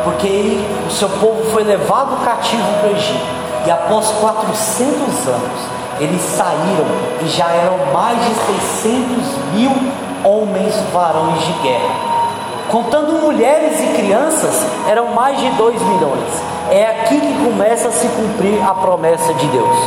Porque 0.05 0.27
ele, 0.27 0.88
o 0.88 0.91
seu 0.91 1.10
povo 1.10 1.43
foi 1.51 1.63
levado 1.63 2.24
cativo 2.24 2.63
para 2.79 2.89
o 2.89 2.96
Egito. 2.96 3.41
E 3.65 3.72
após 3.72 4.08
400 4.12 5.27
anos, 5.27 5.81
eles 6.00 6.22
saíram 6.22 6.86
e 7.22 7.27
já 7.27 7.48
eram 7.50 7.93
mais 7.93 8.17
de 8.17 8.34
600 8.81 9.53
mil 9.53 9.72
homens 10.24 10.74
varões 10.93 11.46
de 11.46 11.53
guerra. 11.62 12.12
Contando 12.70 13.22
mulheres 13.22 13.79
e 13.81 13.93
crianças, 13.98 14.65
eram 14.88 15.08
mais 15.08 15.38
de 15.38 15.50
2 15.50 15.81
milhões. 15.81 16.41
É 16.72 16.86
aqui 16.86 17.20
que 17.20 17.43
começa 17.43 17.89
a 17.89 17.91
se 17.91 18.08
cumprir 18.08 18.63
a 18.65 18.74
promessa 18.74 19.34
de 19.34 19.46
Deus. 19.48 19.77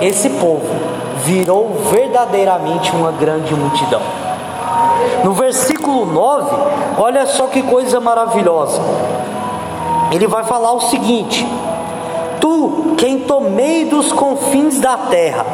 Esse 0.00 0.28
povo 0.30 0.68
virou 1.24 1.70
verdadeiramente 1.90 2.90
uma 2.94 3.12
grande 3.12 3.54
multidão. 3.54 4.02
No 5.22 5.32
versículo 5.32 6.06
9, 6.06 6.56
olha 6.98 7.26
só 7.26 7.46
que 7.46 7.62
coisa 7.62 8.00
maravilhosa. 8.00 8.80
Ele 10.10 10.26
vai 10.26 10.44
falar 10.44 10.72
o 10.72 10.80
seguinte: 10.80 11.46
Tu, 12.40 12.94
quem 12.98 13.20
tomei 13.20 13.84
dos 13.86 14.12
confins 14.12 14.78
da 14.80 14.96
terra, 14.96 15.46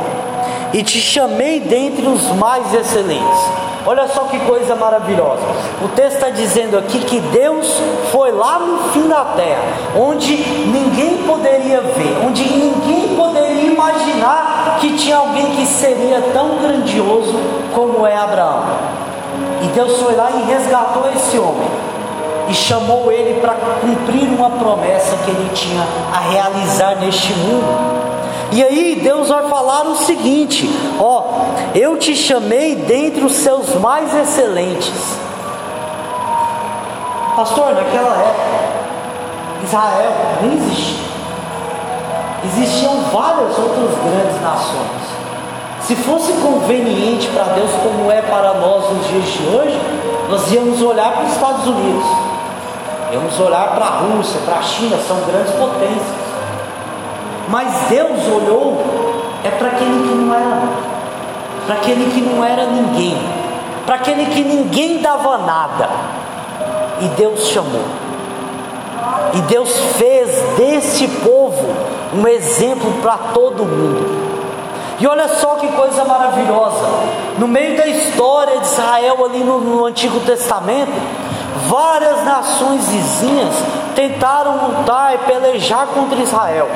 e 0.73 0.83
te 0.83 1.01
chamei 1.01 1.61
dentre 1.61 2.07
os 2.07 2.25
mais 2.37 2.73
excelentes. 2.75 3.70
Olha 3.87 4.07
só 4.09 4.25
que 4.25 4.39
coisa 4.41 4.75
maravilhosa. 4.75 5.43
O 5.83 5.89
texto 5.89 6.17
está 6.17 6.31
dizendo 6.31 6.77
aqui 6.79 7.01
que 7.01 7.21
Deus 7.21 7.67
foi 8.13 8.31
lá 8.31 8.59
no 8.59 8.91
fim 8.91 9.09
da 9.09 9.25
terra, 9.37 9.63
onde 9.97 10.37
ninguém 10.37 11.25
poderia 11.27 11.81
ver, 11.81 12.19
onde 12.27 12.45
ninguém 12.45 13.17
poderia 13.17 13.73
imaginar 13.73 14.79
que 14.81 14.97
tinha 14.97 15.17
alguém 15.17 15.57
que 15.57 15.67
seria 15.67 16.21
tão 16.33 16.59
grandioso 16.59 17.35
como 17.75 18.07
é 18.07 18.17
Abraão. 18.17 18.65
E 19.63 19.67
Deus 19.69 19.99
foi 20.01 20.15
lá 20.15 20.31
e 20.31 20.51
resgatou 20.51 21.11
esse 21.15 21.39
homem 21.39 21.69
e 22.51 22.55
chamou 22.55 23.13
ele 23.13 23.41
para 23.41 23.55
cumprir 23.81 24.29
uma 24.29 24.51
promessa 24.51 25.17
que 25.25 25.31
ele 25.31 25.51
tinha 25.55 25.87
a 26.13 26.19
realizar 26.31 26.97
neste 26.97 27.33
mundo. 27.33 28.10
E 28.53 28.63
aí 28.63 29.01
Deus 29.03 29.29
vai 29.29 29.49
falar 29.49 29.83
o 29.83 29.97
seguinte: 29.97 30.69
ó, 30.99 31.25
eu 31.75 31.97
te 31.97 32.17
chamei 32.17 32.75
dentre 32.75 33.25
os 33.25 33.33
seus 33.33 33.75
mais 33.77 34.13
excelentes. 34.15 35.19
Pastor, 37.37 37.75
naquela 37.75 38.17
época, 38.17 39.65
Israel 39.65 40.13
nem 40.43 40.57
existia. 40.57 41.11
Existiam 42.45 42.97
várias 43.13 43.57
outras 43.59 43.91
grandes 44.03 44.43
nações. 44.43 45.01
Se 45.83 45.95
fosse 45.97 46.33
conveniente 46.35 47.29
para 47.29 47.45
Deus, 47.45 47.71
como 47.83 48.11
é 48.11 48.23
para 48.23 48.55
nós 48.55 48.91
nos 48.91 49.07
dias 49.09 49.25
de 49.25 49.47
hoje, 49.47 49.81
nós 50.29 50.53
íamos 50.53 50.81
olhar 50.83 51.13
para 51.13 51.25
os 51.25 51.33
Estados 51.33 51.67
Unidos, 51.67 52.05
íamos 53.13 53.39
olhar 53.41 53.75
para 53.75 53.85
a 53.85 53.99
Rússia, 53.99 54.41
para 54.45 54.57
a 54.57 54.63
China, 54.63 54.97
são 55.07 55.17
grandes 55.27 55.53
potências. 55.55 56.30
Mas 57.51 57.69
Deus 57.89 58.21
olhou 58.29 58.81
é 59.45 59.51
para 59.51 59.69
aquele 59.69 60.09
que 60.09 60.15
não 60.15 60.35
era 60.35 60.91
para 61.67 61.75
aquele 61.75 62.11
que 62.11 62.21
não 62.21 62.45
era 62.45 62.67
ninguém, 62.67 63.17
para 63.87 63.97
aquele 63.97 64.27
que 64.27 64.43
ninguém 64.43 64.99
dava 64.99 65.39
nada. 65.39 65.89
E 67.01 67.09
Deus 67.17 67.47
chamou. 67.49 67.85
E 69.35 69.41
Deus 69.43 69.71
fez 69.97 70.31
desse 70.57 71.07
povo 71.09 71.69
um 72.15 72.27
exemplo 72.27 72.93
para 73.03 73.17
todo 73.33 73.65
mundo. 73.65 74.31
E 74.99 75.07
olha 75.07 75.29
só 75.29 75.55
que 75.55 75.69
coisa 75.69 76.05
maravilhosa, 76.05 76.87
no 77.39 77.49
meio 77.49 77.77
da 77.77 77.87
história 77.87 78.59
de 78.59 78.67
Israel, 78.67 79.25
ali 79.25 79.43
no, 79.43 79.61
no 79.61 79.87
Antigo 79.87 80.21
Testamento, 80.21 80.93
várias 81.69 82.25
nações 82.25 82.87
vizinhas 82.89 83.55
tentaram 83.95 84.67
lutar 84.67 85.15
e 85.15 85.19
pelejar 85.19 85.87
contra 85.87 86.19
Israel. 86.21 86.69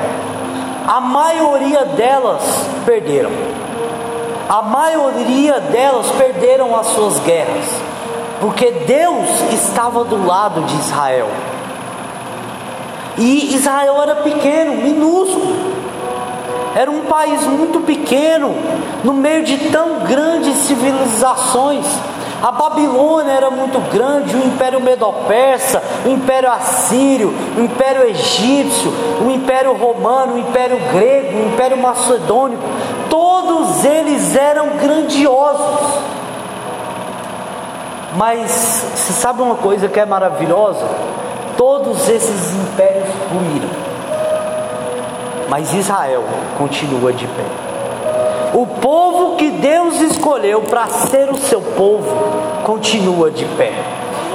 A 0.87 1.01
maioria 1.01 1.83
delas 1.85 2.43
perderam. 2.85 3.31
A 4.47 4.61
maioria 4.61 5.59
delas 5.59 6.11
perderam 6.11 6.75
as 6.77 6.87
suas 6.87 7.19
guerras, 7.21 7.65
porque 8.39 8.69
Deus 8.85 9.27
estava 9.51 10.03
do 10.03 10.23
lado 10.25 10.61
de 10.61 10.75
Israel. 10.75 11.27
E 13.17 13.55
Israel 13.55 14.01
era 14.03 14.15
pequeno, 14.17 14.75
minúsculo. 14.75 15.55
Era 16.75 16.91
um 16.91 17.05
país 17.05 17.41
muito 17.47 17.79
pequeno, 17.79 18.53
no 19.03 19.13
meio 19.13 19.43
de 19.43 19.57
tão 19.69 20.01
grandes 20.01 20.55
civilizações. 20.57 21.85
A 22.41 22.51
Babilônia 22.51 23.31
era 23.31 23.49
muito 23.49 23.79
grande, 23.91 24.35
o 24.35 24.45
Império 24.45 24.79
Medo-Persa, 24.79 25.81
o 26.05 26.09
Império 26.09 26.51
Assírio, 26.51 27.33
o 27.57 27.61
Império 27.61 28.03
Egípcio, 28.03 28.93
o 29.25 29.31
Império 29.31 29.73
Romano, 29.73 30.35
o 30.35 30.39
Império 30.39 30.77
Grego, 30.93 31.37
o 31.37 31.47
Império 31.53 31.77
Macedônico, 31.77 32.61
todos 33.09 33.83
eles 33.83 34.35
eram 34.35 34.77
grandiosos. 34.77 36.03
Mas 38.15 38.51
se 38.51 39.13
sabe 39.13 39.41
uma 39.41 39.55
coisa 39.55 39.87
que 39.87 39.99
é 39.99 40.05
maravilhosa? 40.05 40.85
Todos 41.57 42.07
esses 42.07 42.53
impérios 42.53 43.09
ruíram. 43.31 43.69
Mas 45.49 45.73
Israel 45.73 46.23
continua 46.57 47.11
de 47.11 47.27
pé. 47.27 47.64
O 48.55 48.65
povo 48.65 49.35
que 49.35 49.51
Deus 49.51 49.99
escolheu 49.99 50.61
para 50.61 50.87
ser 50.87 51.29
o 51.29 51.37
seu 51.37 51.59
povo 51.59 52.07
continua 52.63 53.29
de 53.29 53.43
pé. 53.57 53.73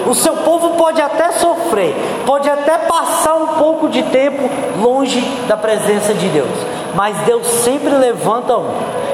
O 0.06 0.14
seu 0.14 0.34
povo 0.36 0.76
pode 0.76 1.00
até 1.00 1.32
sofrer, 1.32 1.94
pode 2.26 2.48
até 2.50 2.76
passar 2.76 3.34
um 3.34 3.46
pouco 3.58 3.88
de 3.88 4.02
tempo 4.02 4.42
longe 4.78 5.20
da 5.48 5.56
presença 5.56 6.12
de 6.12 6.28
Deus, 6.28 6.50
mas 6.94 7.16
Deus 7.20 7.46
sempre 7.46 7.94
levanta 7.94 8.58
um, 8.58 8.70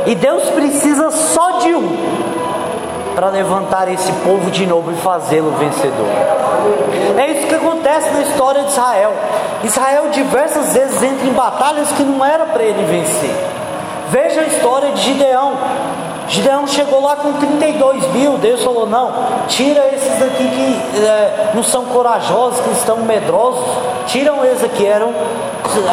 e 0.06 0.16
Deus 0.16 0.42
precisa 0.50 1.12
só 1.12 1.58
de 1.58 1.72
um 1.72 1.96
para 3.14 3.28
levantar 3.28 3.88
esse 3.88 4.10
povo 4.24 4.50
de 4.50 4.66
novo 4.66 4.90
e 4.90 4.96
fazê-lo 4.96 5.52
vencedor. 5.52 6.06
É 7.16 7.30
isso 7.30 7.46
que 7.46 7.54
acontece 7.54 8.10
na 8.10 8.22
história 8.22 8.62
de 8.62 8.70
Israel. 8.70 9.12
Israel 9.62 10.08
diversas 10.10 10.74
vezes 10.74 11.00
entra 11.00 11.26
em 11.26 11.32
batalhas 11.32 11.92
que 11.92 12.02
não 12.02 12.24
era 12.24 12.44
para 12.46 12.62
ele 12.64 12.84
vencer. 12.84 13.55
Veja 14.10 14.40
a 14.40 14.44
história 14.44 14.92
de 14.92 15.02
Gideão. 15.02 15.52
Gideão 16.28 16.66
chegou 16.66 17.02
lá 17.02 17.16
com 17.16 17.32
32 17.34 18.12
mil. 18.12 18.38
Deus 18.38 18.62
falou: 18.62 18.86
Não, 18.86 19.12
tira 19.48 19.86
esses 19.94 20.22
aqui 20.22 20.48
que 20.48 20.98
é, 20.98 21.50
não 21.54 21.62
são 21.62 21.84
corajosos, 21.86 22.60
que 22.60 22.70
estão 22.70 22.98
medrosos. 22.98 23.64
Tiram 24.06 24.44
esses 24.44 24.64
aqui. 24.64 24.86
Eram, 24.86 25.12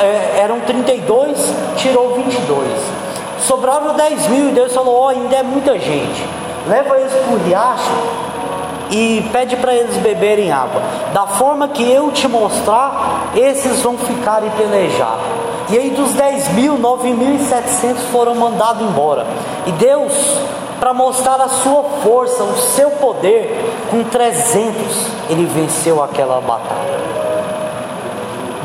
é, 0.02 0.40
eram 0.42 0.60
32, 0.62 1.54
tirou 1.78 2.16
22. 2.16 2.68
Sobraram 3.40 3.94
10 3.94 4.28
mil. 4.28 4.50
E 4.50 4.52
Deus 4.52 4.74
falou: 4.74 4.96
Ó, 4.96 5.06
oh, 5.06 5.08
ainda 5.10 5.36
é 5.38 5.44
muita 5.44 5.78
gente. 5.80 6.24
Leva 6.68 6.98
eles 6.98 7.12
para 7.12 7.34
o 7.34 7.38
riacho 7.40 8.24
e 8.90 9.28
pede 9.32 9.56
para 9.58 9.74
eles 9.74 9.98
beberem 9.98 10.52
água. 10.52 10.82
Da 11.14 11.26
forma 11.26 11.68
que 11.68 11.84
eu 11.90 12.12
te 12.12 12.28
mostrar, 12.28 13.32
esses 13.36 13.82
vão 13.82 13.98
ficar 13.98 14.44
e 14.44 14.50
pelejar. 14.52 15.18
E 15.70 15.78
aí 15.78 15.92
dos 15.92 16.12
10 16.14 16.50
mil, 16.54 16.78
9.700 16.78 17.96
foram 18.12 18.36
mandados 18.36 18.82
embora. 18.82 19.26
E 19.66 19.72
Deus, 19.72 20.12
para 20.80 20.94
mostrar 20.94 21.40
a 21.40 21.48
sua 21.48 21.84
força, 22.04 22.44
o 22.44 22.58
seu 22.58 22.92
poder, 22.92 23.74
com 23.90 24.04
300 24.04 24.74
ele 25.30 25.46
venceu 25.46 26.04
aquela 26.04 26.42
batalha. 26.42 27.00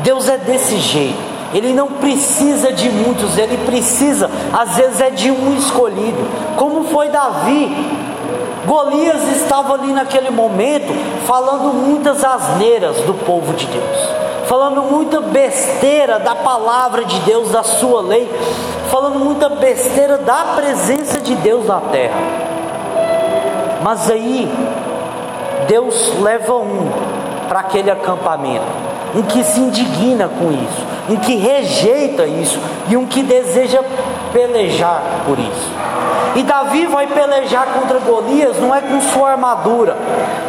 Deus 0.03 0.27
é 0.27 0.37
desse 0.37 0.77
jeito. 0.77 1.29
Ele 1.53 1.73
não 1.73 1.87
precisa 1.87 2.71
de 2.71 2.89
muitos, 2.89 3.37
ele 3.37 3.57
precisa, 3.65 4.29
às 4.53 4.75
vezes 4.75 5.01
é 5.01 5.09
de 5.09 5.31
um 5.31 5.55
escolhido. 5.57 6.27
Como 6.55 6.83
foi 6.85 7.09
Davi? 7.09 7.75
Golias 8.67 9.35
estava 9.35 9.73
ali 9.73 9.91
naquele 9.91 10.29
momento 10.29 10.93
falando 11.25 11.73
muitas 11.73 12.23
asneiras 12.23 12.97
do 12.97 13.15
povo 13.25 13.53
de 13.53 13.65
Deus 13.65 14.28
falando 14.49 14.81
muita 14.81 15.21
besteira 15.21 16.17
da 16.17 16.33
palavra 16.33 17.05
de 17.05 17.19
Deus, 17.19 17.51
da 17.51 17.61
sua 17.61 18.01
lei, 18.01 18.27
falando 18.89 19.19
muita 19.19 19.47
besteira 19.47 20.17
da 20.17 20.55
presença 20.55 21.21
de 21.21 21.35
Deus 21.35 21.67
na 21.67 21.79
terra. 21.79 22.19
Mas 23.83 24.09
aí, 24.09 24.51
Deus 25.67 26.19
leva 26.19 26.55
um 26.55 26.89
para 27.47 27.59
aquele 27.59 27.91
acampamento, 27.91 28.65
um 29.15 29.21
que 29.21 29.43
se 29.43 29.59
indigna 29.59 30.27
com 30.27 30.51
isso, 30.51 30.83
um 31.07 31.17
que 31.17 31.35
rejeita 31.35 32.25
isso 32.25 32.59
e 32.89 32.97
um 32.97 33.05
que 33.05 33.21
deseja 33.21 33.83
pelejar 34.33 35.03
por 35.27 35.37
isso. 35.37 35.71
E 36.35 36.41
Davi 36.41 36.87
vai 36.87 37.05
pelejar 37.05 37.67
contra 37.67 37.99
Golias 37.99 38.57
não 38.59 38.73
é 38.73 38.81
com 38.81 38.99
sua 38.99 39.31
armadura, 39.31 39.95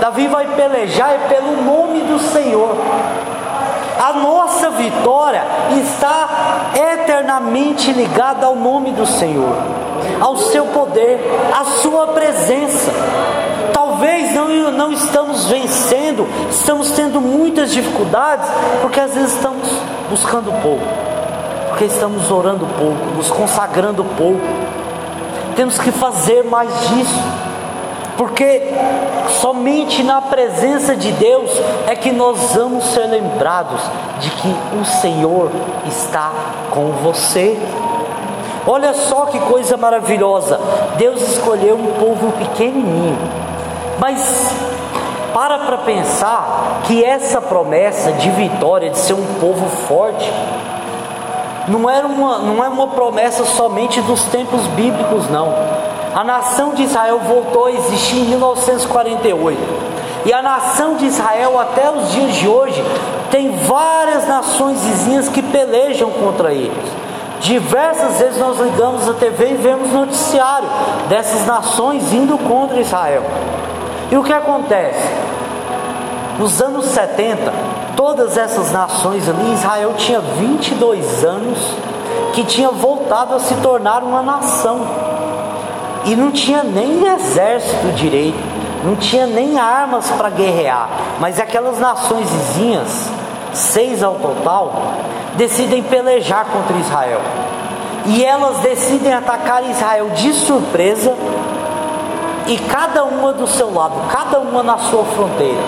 Davi 0.00 0.26
vai 0.26 0.46
pelejar 0.56 1.10
é 1.12 1.18
pelo 1.28 1.62
nome 1.62 2.00
do 2.00 2.18
Senhor. 2.18 2.76
A 4.00 4.14
nossa 4.14 4.70
vitória 4.70 5.42
está 5.78 6.70
eternamente 6.74 7.92
ligada 7.92 8.46
ao 8.46 8.56
nome 8.56 8.92
do 8.92 9.04
Senhor, 9.04 9.54
ao 10.18 10.38
seu 10.38 10.64
poder, 10.68 11.20
à 11.54 11.66
sua 11.66 12.06
presença. 12.06 12.90
Talvez 13.74 14.34
não, 14.34 14.48
não 14.72 14.90
estamos 14.90 15.44
vencendo, 15.44 16.26
estamos 16.50 16.92
tendo 16.92 17.20
muitas 17.20 17.72
dificuldades, 17.72 18.48
porque 18.80 18.98
às 18.98 19.12
vezes 19.12 19.34
estamos 19.34 19.68
buscando 20.08 20.50
pouco, 20.62 20.86
porque 21.68 21.84
estamos 21.84 22.30
orando 22.30 22.66
pouco, 22.78 23.14
nos 23.14 23.30
consagrando 23.30 24.02
pouco. 24.16 24.40
Temos 25.54 25.78
que 25.78 25.92
fazer 25.92 26.42
mais 26.42 26.70
disso 26.88 27.49
porque 28.20 28.60
somente 29.40 30.02
na 30.02 30.20
presença 30.20 30.94
de 30.94 31.10
Deus 31.12 31.50
é 31.86 31.96
que 31.96 32.12
nós 32.12 32.52
vamos 32.54 32.84
ser 32.84 33.06
lembrados 33.06 33.80
de 34.20 34.28
que 34.28 34.54
o 34.78 34.84
Senhor 34.84 35.50
está 35.86 36.30
com 36.70 36.92
você. 37.02 37.58
Olha 38.66 38.92
só 38.92 39.24
que 39.24 39.38
coisa 39.38 39.78
maravilhosa! 39.78 40.60
Deus 40.98 41.22
escolheu 41.30 41.76
um 41.76 41.98
povo 41.98 42.30
pequenininho, 42.32 43.16
mas 43.98 44.54
para 45.32 45.60
para 45.60 45.78
pensar 45.78 46.82
que 46.84 47.02
essa 47.02 47.40
promessa 47.40 48.12
de 48.12 48.28
vitória, 48.32 48.90
de 48.90 48.98
ser 48.98 49.14
um 49.14 49.34
povo 49.40 49.66
forte, 49.88 50.30
não, 51.68 51.88
era 51.88 52.06
uma, 52.06 52.38
não 52.40 52.62
é 52.62 52.68
uma 52.68 52.88
promessa 52.88 53.46
somente 53.46 53.98
dos 54.02 54.24
tempos 54.24 54.60
bíblicos, 54.76 55.26
não 55.30 55.79
a 56.14 56.24
nação 56.24 56.74
de 56.74 56.82
Israel 56.82 57.20
voltou 57.20 57.66
a 57.66 57.72
existir 57.72 58.16
em 58.16 58.24
1948. 58.24 59.90
E 60.26 60.32
a 60.32 60.42
nação 60.42 60.96
de 60.96 61.06
Israel, 61.06 61.58
até 61.58 61.90
os 61.90 62.10
dias 62.10 62.34
de 62.34 62.48
hoje, 62.48 62.84
tem 63.30 63.56
várias 63.58 64.26
nações 64.26 64.80
vizinhas 64.82 65.28
que 65.28 65.40
pelejam 65.40 66.10
contra 66.10 66.52
eles. 66.52 66.92
Diversas 67.40 68.18
vezes 68.18 68.38
nós 68.38 68.58
ligamos 68.58 69.08
a 69.08 69.14
TV 69.14 69.52
e 69.52 69.54
vemos 69.54 69.92
noticiário 69.92 70.68
dessas 71.08 71.46
nações 71.46 72.12
indo 72.12 72.36
contra 72.36 72.80
Israel. 72.80 73.22
E 74.10 74.16
o 74.16 74.22
que 74.22 74.32
acontece? 74.32 75.08
Nos 76.38 76.60
anos 76.60 76.86
70, 76.86 77.52
todas 77.96 78.36
essas 78.36 78.72
nações 78.72 79.26
ali, 79.28 79.54
Israel 79.54 79.94
tinha 79.96 80.20
22 80.20 81.24
anos 81.24 81.58
que 82.34 82.44
tinha 82.44 82.70
voltado 82.70 83.34
a 83.34 83.40
se 83.40 83.54
tornar 83.56 84.02
uma 84.02 84.22
nação 84.22 84.80
e 86.04 86.16
não 86.16 86.30
tinha 86.30 86.62
nem 86.62 87.06
exército 87.06 87.92
direito, 87.94 88.38
não 88.84 88.96
tinha 88.96 89.26
nem 89.26 89.58
armas 89.58 90.08
para 90.10 90.30
guerrear, 90.30 90.88
mas 91.20 91.38
aquelas 91.38 91.78
nações 91.78 92.28
vizinhas, 92.30 93.08
seis 93.52 94.02
ao 94.02 94.14
total, 94.14 94.72
decidem 95.36 95.82
pelejar 95.82 96.46
contra 96.46 96.76
Israel. 96.76 97.20
E 98.06 98.24
elas 98.24 98.58
decidem 98.58 99.12
atacar 99.12 99.68
Israel 99.68 100.10
de 100.10 100.32
surpresa, 100.32 101.14
e 102.46 102.56
cada 102.58 103.04
uma 103.04 103.32
do 103.32 103.46
seu 103.46 103.72
lado, 103.72 103.94
cada 104.10 104.40
uma 104.40 104.62
na 104.62 104.78
sua 104.78 105.04
fronteira. 105.04 105.60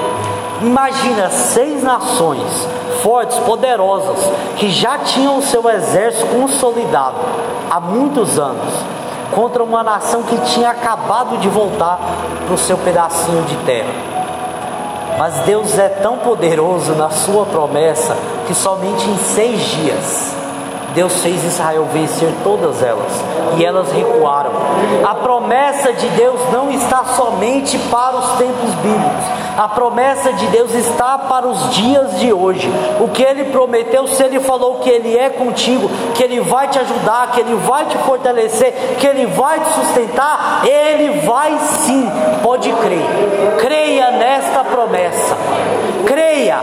Imagina 0.62 1.29
seis 1.29 1.83
nações 1.83 2.66
fortes, 3.03 3.37
poderosas, 3.40 4.18
que 4.57 4.71
já 4.71 4.99
tinham 4.99 5.38
o 5.38 5.42
seu 5.42 5.68
exército 5.68 6.27
consolidado 6.27 7.16
há 7.71 7.81
muitos 7.81 8.38
anos 8.38 8.73
contra 9.33 9.64
uma 9.64 9.83
nação 9.83 10.23
que 10.23 10.37
tinha 10.53 10.71
acabado 10.71 11.38
de 11.38 11.49
voltar 11.49 11.99
para 12.45 12.55
o 12.55 12.59
seu 12.59 12.79
pedacinho 12.79 13.42
de 13.42 13.57
terra. 13.64 13.92
Mas 15.18 15.40
Deus 15.40 15.79
é 15.79 15.88
tão 15.88 16.18
poderoso 16.18 16.95
na 16.95 17.11
sua 17.11 17.45
promessa 17.45 18.16
que 18.47 18.55
somente 18.55 19.09
em 19.09 19.16
seis 19.18 19.61
dias 19.61 20.41
Deus 20.94 21.22
fez 21.22 21.42
Israel 21.44 21.87
vencer 21.92 22.31
todas 22.42 22.83
elas 22.83 23.12
e 23.57 23.64
elas 23.64 23.90
recuaram. 23.92 24.52
A 25.05 25.14
promessa 25.14 25.92
de 25.92 26.09
Deus 26.11 26.40
não 26.52 26.70
está 26.70 27.05
somente 27.16 27.78
para 27.90 28.16
os 28.16 28.31
tempos 28.33 28.74
bíblicos, 28.74 29.24
a 29.57 29.68
promessa 29.68 30.33
de 30.33 30.46
Deus 30.46 30.74
está 30.74 31.18
para 31.18 31.46
os 31.46 31.74
dias 31.74 32.18
de 32.18 32.33
hoje. 32.33 32.70
O 33.00 33.09
que 33.09 33.22
Ele 33.22 33.44
prometeu, 33.44 34.07
se 34.07 34.22
Ele 34.22 34.40
falou 34.40 34.76
que 34.76 34.88
Ele 34.88 35.16
é 35.16 35.28
contigo, 35.31 35.90
que 36.14 36.22
Ele 36.22 36.40
vai 36.40 36.68
te 36.68 36.78
ajudar, 36.78 37.31
que 37.33 37.40
Ele 37.40 37.55
vai 37.57 37.85
te 37.87 37.98
fortalecer, 37.98 38.72
que 38.98 39.07
Ele 39.07 39.26
vai 39.26 39.61
te 39.61 39.68
sustentar, 39.70 40.62
Ele 40.64 41.20
vai 41.20 41.59
sim, 41.59 42.11
pode 42.42 42.72
crer. 42.72 43.57
Creia 43.59 44.11
nesta 44.12 44.64
promessa, 44.64 45.37
creia, 46.07 46.61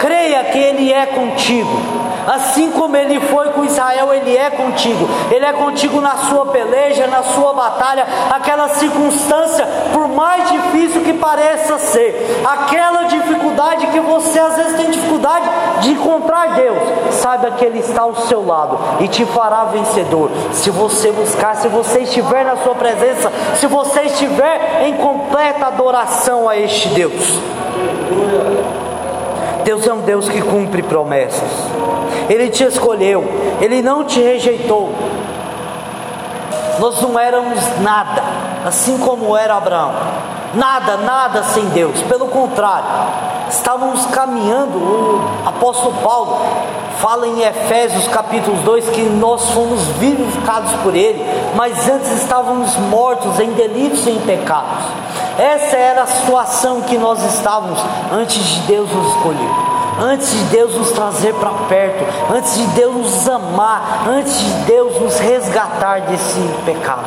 creia 0.00 0.44
que 0.44 0.58
Ele 0.58 0.92
é 0.92 1.06
contigo. 1.06 2.01
Assim 2.26 2.70
como 2.70 2.96
ele 2.96 3.20
foi 3.20 3.48
com 3.50 3.64
Israel, 3.64 4.12
ele 4.12 4.36
é 4.36 4.50
contigo. 4.50 5.08
Ele 5.30 5.44
é 5.44 5.52
contigo 5.52 6.00
na 6.00 6.16
sua 6.16 6.46
peleja, 6.46 7.06
na 7.06 7.22
sua 7.22 7.52
batalha, 7.52 8.06
aquela 8.30 8.68
circunstância, 8.68 9.66
por 9.92 10.08
mais 10.08 10.50
difícil 10.50 11.02
que 11.02 11.14
pareça 11.14 11.78
ser, 11.78 12.42
aquela 12.44 13.04
dificuldade 13.04 13.86
que 13.88 14.00
você 14.00 14.38
às 14.38 14.56
vezes 14.56 14.76
tem 14.76 14.90
dificuldade 14.90 15.48
de 15.80 15.92
encontrar 15.92 16.54
Deus, 16.54 16.78
saiba 17.12 17.50
que 17.52 17.64
Ele 17.64 17.78
está 17.78 18.02
ao 18.02 18.14
seu 18.14 18.44
lado 18.46 18.78
e 19.00 19.08
te 19.08 19.24
fará 19.24 19.64
vencedor. 19.64 20.30
Se 20.52 20.70
você 20.70 21.10
buscar, 21.12 21.56
se 21.56 21.68
você 21.68 22.00
estiver 22.00 22.44
na 22.44 22.56
sua 22.56 22.74
presença, 22.74 23.32
se 23.56 23.66
você 23.66 24.02
estiver 24.02 24.82
em 24.86 24.94
completa 24.96 25.66
adoração 25.66 26.48
a 26.48 26.56
este 26.56 26.88
Deus. 26.88 27.40
Deus 29.64 29.86
é 29.86 29.92
um 29.92 30.00
Deus 30.00 30.28
que 30.28 30.42
cumpre 30.42 30.82
promessas. 30.82 31.71
Ele 32.28 32.48
te 32.48 32.64
escolheu, 32.64 33.24
Ele 33.60 33.82
não 33.82 34.04
te 34.04 34.20
rejeitou. 34.20 34.90
Nós 36.78 37.00
não 37.00 37.18
éramos 37.18 37.60
nada, 37.80 38.22
assim 38.66 38.98
como 38.98 39.36
era 39.36 39.56
Abraão. 39.56 39.92
Nada, 40.54 40.98
nada 40.98 41.42
sem 41.44 41.64
Deus. 41.66 42.00
Pelo 42.02 42.26
contrário, 42.26 42.88
estávamos 43.48 44.04
caminhando. 44.06 44.76
O 44.76 45.48
apóstolo 45.48 45.94
Paulo 46.02 46.40
fala 46.98 47.26
em 47.26 47.42
Efésios 47.42 48.06
capítulo 48.08 48.56
2 48.62 48.90
que 48.90 49.02
nós 49.02 49.50
fomos 49.50 49.80
vivificados 49.98 50.72
por 50.82 50.94
Ele, 50.94 51.24
mas 51.54 51.88
antes 51.88 52.10
estávamos 52.12 52.76
mortos 52.76 53.38
em 53.40 53.52
delitos 53.52 54.06
e 54.06 54.10
em 54.10 54.20
pecados. 54.20 54.84
Essa 55.38 55.76
era 55.76 56.02
a 56.02 56.06
situação 56.06 56.82
que 56.82 56.98
nós 56.98 57.22
estávamos 57.24 57.78
antes 58.12 58.42
de 58.44 58.60
Deus 58.62 58.90
nos 58.92 59.06
escolher 59.08 59.71
antes 60.00 60.30
de 60.30 60.44
Deus 60.44 60.74
nos 60.74 60.90
trazer 60.92 61.34
para 61.34 61.50
perto, 61.68 62.04
antes 62.32 62.54
de 62.54 62.66
Deus 62.68 62.94
nos 62.94 63.28
amar, 63.28 64.04
antes 64.08 64.38
de 64.38 64.50
Deus 64.64 65.00
nos 65.00 65.18
resgatar 65.18 66.02
desse 66.02 66.40
pecado. 66.64 67.04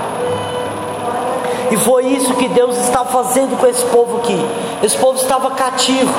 E 1.71 1.77
foi 1.77 2.05
isso 2.05 2.33
que 2.35 2.47
Deus 2.47 2.77
estava 2.77 3.05
fazendo 3.05 3.59
com 3.59 3.65
esse 3.65 3.83
povo 3.85 4.17
aqui. 4.17 4.39
Esse 4.83 4.95
povo 4.97 5.17
estava 5.17 5.51
cativo, 5.51 6.13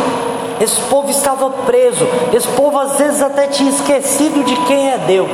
esse 0.61 0.81
povo 0.83 1.09
estava 1.11 1.49
preso, 1.65 2.07
esse 2.33 2.49
povo 2.49 2.79
às 2.79 2.97
vezes 2.97 3.23
até 3.23 3.47
tinha 3.47 3.71
esquecido 3.71 4.45
de 4.45 4.57
quem 4.67 4.91
é 4.91 4.99
Deus. 4.99 5.31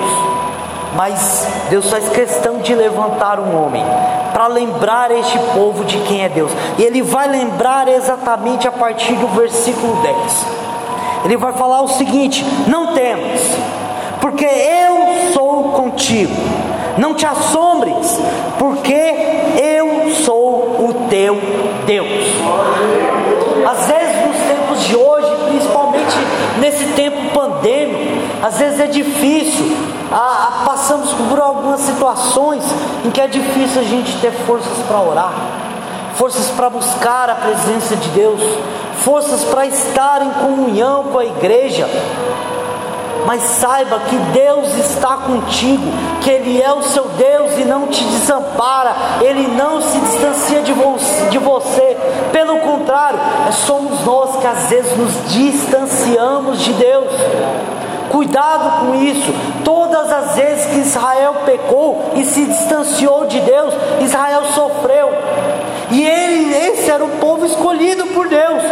Mas 0.94 1.46
Deus 1.70 1.88
faz 1.88 2.06
questão 2.10 2.58
de 2.58 2.74
levantar 2.74 3.40
um 3.40 3.64
homem 3.64 3.82
para 4.34 4.46
lembrar 4.46 5.10
este 5.10 5.38
povo 5.54 5.84
de 5.86 5.96
quem 6.00 6.22
é 6.22 6.28
Deus. 6.28 6.52
E 6.76 6.82
ele 6.82 7.00
vai 7.00 7.26
lembrar 7.28 7.88
exatamente 7.88 8.68
a 8.68 8.72
partir 8.72 9.14
do 9.14 9.28
versículo 9.28 9.96
10 10.02 10.61
ele 11.24 11.36
vai 11.36 11.52
falar 11.52 11.82
o 11.82 11.88
seguinte: 11.88 12.44
Não 12.66 12.94
temas, 12.94 13.40
porque 14.20 14.44
eu 14.44 15.32
sou 15.32 15.64
contigo. 15.72 16.34
Não 16.98 17.14
te 17.14 17.24
assombres, 17.24 18.20
porque 18.58 18.92
eu 18.92 20.14
sou 20.24 20.86
o 20.86 21.06
teu 21.08 21.40
Deus. 21.86 22.08
Às 23.66 23.86
vezes, 23.86 24.26
nos 24.26 24.36
tempos 24.46 24.84
de 24.86 24.96
hoje, 24.96 25.28
principalmente 25.48 26.16
nesse 26.60 26.84
tempo 26.92 27.16
pandêmico, 27.32 28.22
às 28.42 28.58
vezes 28.58 28.80
é 28.80 28.86
difícil. 28.86 29.74
Ah, 30.12 30.64
passamos 30.66 31.10
por 31.12 31.40
algumas 31.40 31.80
situações 31.80 32.62
em 33.04 33.10
que 33.10 33.20
é 33.20 33.26
difícil 33.26 33.80
a 33.80 33.84
gente 33.84 34.14
ter 34.20 34.30
forças 34.30 34.76
para 34.86 35.00
orar, 35.00 35.32
forças 36.16 36.50
para 36.50 36.68
buscar 36.68 37.30
a 37.30 37.34
presença 37.34 37.96
de 37.96 38.08
Deus, 38.10 38.42
forças 38.98 39.44
para 39.44 39.66
estar 39.66 40.22
em 40.22 40.30
comunhão 40.30 41.04
com 41.04 41.18
a 41.18 41.24
igreja. 41.24 41.88
Mas 43.26 43.42
saiba 43.42 44.00
que 44.00 44.16
Deus 44.16 44.74
está 44.74 45.16
contigo, 45.16 45.84
que 46.22 46.30
Ele 46.30 46.60
é 46.60 46.72
o 46.72 46.82
seu 46.82 47.04
Deus 47.04 47.56
e 47.56 47.64
não 47.64 47.86
te 47.86 48.02
desampara, 48.04 48.94
Ele 49.20 49.46
não 49.56 49.80
se 49.80 49.98
distancia 49.98 50.62
de, 50.62 50.72
vo 50.72 50.96
de 51.30 51.38
você, 51.38 51.96
pelo 52.32 52.58
contrário, 52.58 53.20
é 53.48 53.52
somos 53.52 54.04
nós 54.04 54.36
que 54.36 54.46
às 54.46 54.68
vezes 54.68 54.96
nos 54.96 55.32
distanciamos 55.32 56.60
de 56.60 56.72
Deus. 56.72 57.12
Cuidado 58.10 58.80
com 58.80 58.94
isso. 58.94 59.32
Todas 59.64 60.12
as 60.12 60.36
vezes 60.36 60.66
que 60.66 60.80
Israel 60.80 61.36
pecou 61.46 62.12
e 62.14 62.24
se 62.24 62.44
distanciou 62.44 63.24
de 63.24 63.40
Deus, 63.40 63.72
Israel 64.02 64.42
sofreu. 64.54 65.10
E 65.92 66.02
ele, 66.02 66.54
esse 66.54 66.90
era 66.90 67.04
o 67.04 67.08
povo 67.18 67.44
escolhido 67.44 68.06
por 68.06 68.26
Deus, 68.26 68.62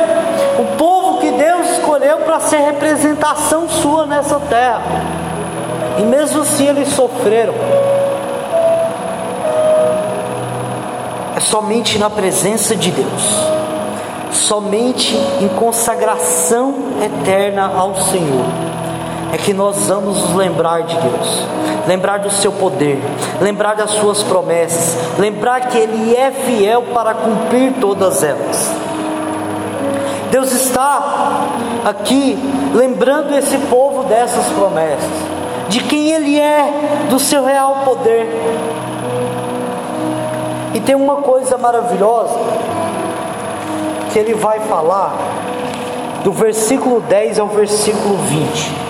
o 0.59 0.77
povo 0.79 1.19
que 1.19 1.31
Deus 1.33 1.73
escolheu 1.73 2.17
para 2.21 2.41
ser 2.41 2.61
representação 2.61 3.69
sua 3.69 4.07
nessa 4.07 4.41
terra. 4.41 4.83
E 5.99 6.03
mesmo 6.03 6.41
assim 6.41 6.67
eles 6.67 6.89
sofreram. 6.89 7.53
É 11.37 11.41
somente 11.41 11.99
na 11.99 12.09
presença 12.09 12.75
de 12.75 12.91
Deus, 12.91 13.23
somente 14.33 15.15
em 15.43 15.49
consagração 15.49 16.75
eterna 17.05 17.71
ao 17.77 17.95
Senhor 17.97 18.70
é 19.33 19.39
que 19.39 19.53
nós 19.53 19.87
vamos 19.87 20.21
nos 20.21 20.35
lembrar 20.35 20.83
de 20.83 20.97
Deus, 20.97 21.47
lembrar 21.87 22.19
do 22.19 22.31
seu 22.31 22.51
poder, 22.51 22.99
lembrar 23.41 23.75
das 23.75 23.91
suas 23.93 24.23
promessas, 24.23 24.97
lembrar 25.19 25.69
que 25.69 25.79
Ele 25.79 26.17
é 26.17 26.31
fiel 26.31 26.83
para 26.95 27.15
cumprir 27.15 27.75
todas 27.81 28.23
elas. 28.23 28.71
Deus 30.31 30.53
está 30.53 31.49
aqui 31.85 32.39
lembrando 32.75 33.35
esse 33.35 33.57
povo 33.69 34.05
dessas 34.05 34.47
promessas, 34.47 35.11
de 35.69 35.81
quem 35.81 36.11
Ele 36.11 36.39
é, 36.39 37.07
do 37.09 37.19
seu 37.19 37.45
real 37.45 37.83
poder. 37.85 38.29
E 40.75 40.81
tem 40.81 40.95
uma 40.95 41.17
coisa 41.17 41.57
maravilhosa 41.59 42.39
que 44.13 44.19
Ele 44.19 44.35
vai 44.35 44.61
falar 44.61 45.15
do 46.25 46.33
versículo 46.33 47.01
10 47.01 47.39
ao 47.39 47.47
versículo 47.49 48.17
20. 48.17 48.90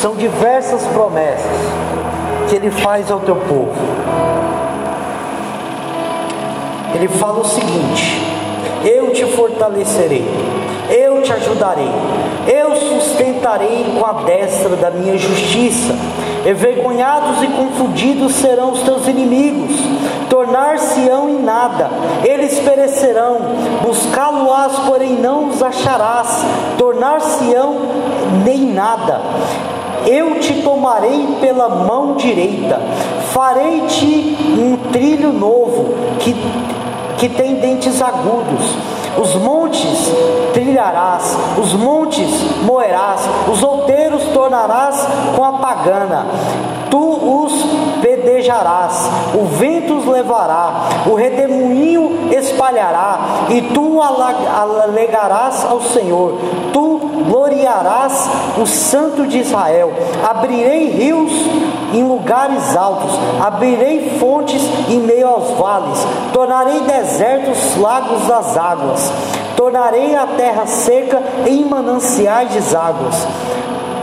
São 0.00 0.14
diversas 0.14 0.82
promessas 0.94 1.44
que 2.48 2.56
ele 2.56 2.70
faz 2.70 3.10
ao 3.10 3.20
teu 3.20 3.36
povo. 3.36 3.74
Ele 6.94 7.06
fala 7.06 7.40
o 7.40 7.44
seguinte: 7.44 8.18
Eu 8.82 9.12
te 9.12 9.26
fortalecerei, 9.26 10.24
eu 10.88 11.20
te 11.20 11.30
ajudarei, 11.34 11.90
eu 12.46 12.74
sustentarei 12.76 13.94
com 13.98 14.06
a 14.06 14.22
destra 14.22 14.74
da 14.76 14.90
minha 14.90 15.18
justiça. 15.18 15.94
Envergonhados 16.46 17.42
e 17.42 17.48
confundidos 17.48 18.32
serão 18.36 18.72
os 18.72 18.80
teus 18.80 19.06
inimigos, 19.06 19.76
tornar-se-ão 20.30 21.28
em 21.28 21.42
nada, 21.42 21.90
eles 22.24 22.58
perecerão, 22.60 23.36
buscá-lo-ás, 23.82 24.78
porém 24.86 25.16
não 25.16 25.50
os 25.50 25.62
acharás, 25.62 26.42
tornar-se-ão 26.78 27.76
nem 28.46 28.72
nada 28.72 29.20
eu 30.06 30.40
te 30.40 30.62
tomarei 30.62 31.36
pela 31.40 31.68
mão 31.68 32.14
direita, 32.16 32.80
farei-te 33.32 34.36
um 34.58 34.76
trilho 34.90 35.32
novo 35.32 35.94
que, 36.18 36.34
que 37.18 37.28
tem 37.28 37.56
dentes 37.56 38.00
agudos. 38.00 38.76
Os 39.18 39.34
montes 39.34 40.10
trilharás, 40.52 41.36
os 41.58 41.72
montes 41.74 42.30
moerás, 42.62 43.20
os 43.52 43.62
outeiros 43.62 44.22
tornarás 44.32 45.04
com 45.36 45.44
a 45.44 45.52
pagana. 45.54 46.26
Tu 46.88 46.98
os 46.98 47.52
pedejarás, 48.20 49.10
o 49.34 49.44
vento 49.46 49.98
os 49.98 50.06
levará, 50.06 50.88
o 51.06 51.14
redemoinho 51.14 52.28
espalhará, 52.30 53.46
e 53.48 53.62
tu 53.62 54.00
alegarás 54.00 55.64
ao 55.64 55.80
Senhor. 55.80 56.38
Tu 56.72 57.00
gloriarás 57.28 58.28
o 58.60 58.66
Santo 58.66 59.26
de 59.26 59.38
Israel. 59.38 59.92
Abrirei 60.28 60.90
rios 60.90 61.32
em 61.92 62.02
lugares 62.02 62.76
altos, 62.76 63.10
abrirei 63.40 64.18
fontes 64.18 64.62
em 64.88 65.00
meio 65.00 65.28
aos 65.28 65.50
vales, 65.50 66.06
tornarei 66.32 66.80
desertos 66.80 67.76
lagos 67.76 68.26
das 68.26 68.56
águas, 68.56 69.12
tornarei 69.56 70.14
a 70.14 70.26
terra 70.26 70.66
seca 70.66 71.22
em 71.46 71.64
mananciais 71.64 72.52
de 72.52 72.76
águas. 72.76 73.26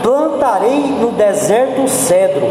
plantarei 0.02 0.80
no 1.00 1.10
deserto 1.12 1.88
cedro, 1.88 2.46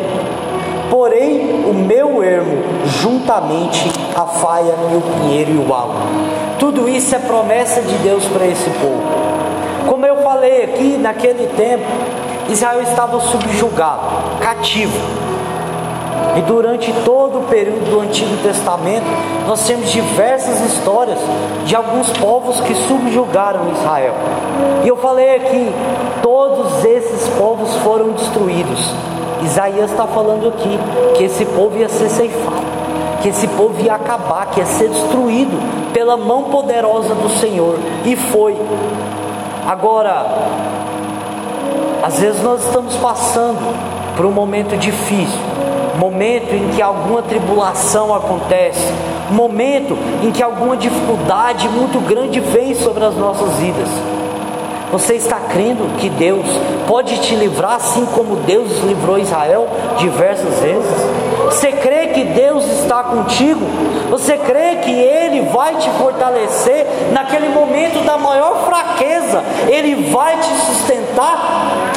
porém 0.90 1.66
o 1.66 1.74
meu 1.74 2.24
ermo 2.24 2.64
juntamente 3.02 3.92
a 4.16 4.26
faia 4.26 4.74
e 4.92 4.96
o 4.96 5.02
pinheiro 5.02 5.52
e 5.52 5.58
o 5.58 5.74
alo. 5.74 5.94
Tudo 6.60 6.90
isso 6.90 7.16
é 7.16 7.20
promessa 7.20 7.82
de 7.82 7.96
Deus 8.00 8.26
para 8.26 8.46
esse 8.46 8.70
povo. 8.70 9.04
Como 9.88 10.06
eu 10.06 10.18
falei 10.18 10.64
aqui, 10.64 10.98
naquele 10.98 11.48
tempo, 11.56 11.86
Israel 12.50 12.82
estava 12.82 13.20
subjugado, 13.20 14.02
cativo. 14.42 14.98
E 16.36 16.42
durante 16.42 16.92
todo 17.04 17.40
o 17.40 17.44
período 17.44 17.90
do 17.90 18.00
Antigo 18.02 18.36
Testamento, 18.44 19.06
nós 19.48 19.66
temos 19.66 19.92
diversas 19.92 20.62
histórias 20.62 21.18
de 21.66 21.76
alguns 21.76 22.10
povos 22.12 22.60
que 22.62 22.76
subjugaram 22.76 23.72
Israel. 23.72 24.14
E 24.84 24.88
eu 24.88 24.98
falei 24.98 25.36
aqui, 25.36 25.72
todos 26.22 26.84
esses 26.86 27.28
povos 27.30 27.74
foram 27.78 28.12
destruídos. 28.12 28.94
Isaías 29.44 29.92
está 29.92 30.08
falando 30.08 30.48
aqui 30.50 30.80
que 31.16 31.24
esse 31.24 31.46
povo 31.46 31.78
ia 31.78 31.90
ser 31.90 32.10
ceifado, 32.10 32.66
que 33.22 33.30
esse 33.30 33.48
povo 33.48 33.80
ia 33.82 33.94
acabar, 33.94 34.48
que 34.48 34.60
ia 34.60 34.66
ser 34.66 34.90
destruído 34.90 35.58
pela 35.94 36.18
mão 36.18 36.46
poderosa 36.46 37.14
do 37.16 37.30
Senhor. 37.40 37.78
E 38.06 38.16
foi. 38.16 38.56
Agora, 39.68 40.26
às 42.04 42.20
vezes 42.20 42.42
nós 42.42 42.66
estamos 42.66 42.96
passando 42.96 43.76
por 44.16 44.26
um 44.26 44.32
momento 44.32 44.78
difícil, 44.78 45.40
momento 46.00 46.54
em 46.54 46.70
que 46.70 46.82
alguma 46.82 47.22
tribulação 47.22 48.14
acontece, 48.14 48.92
momento 49.30 49.98
em 50.24 50.32
que 50.32 50.42
alguma 50.42 50.78
dificuldade 50.78 51.68
muito 51.70 52.00
grande 52.00 52.40
vem 52.40 52.74
sobre 52.76 53.04
as 53.04 53.16
nossas 53.16 53.54
vidas. 53.56 54.17
Você 54.92 55.16
está 55.16 55.38
crendo 55.52 55.98
que 55.98 56.10
Deus 56.10 56.46
pode 56.88 57.18
te 57.20 57.36
livrar 57.36 57.74
assim 57.74 58.06
como 58.06 58.38
Deus 58.38 58.80
livrou 58.86 59.20
Israel 59.20 59.68
diversas 60.00 60.60
vezes? 60.60 60.96
Você 61.46 61.72
crê 61.74 62.08
que 62.08 62.24
Deus 62.24 62.66
está 62.80 63.04
contigo? 63.04 63.66
Você 64.10 64.38
crê 64.38 64.78
que 64.78 64.92
Ele 64.92 65.42
vai 65.50 65.76
te 65.76 65.90
fortalecer 65.92 66.86
naquele 67.12 67.50
momento 67.50 68.04
da 68.06 68.18
maior 68.18 68.66
fraqueza? 68.66 69.44
Ele 69.68 70.10
vai 70.10 70.38
te 70.38 70.48
sustentar? 70.48 71.94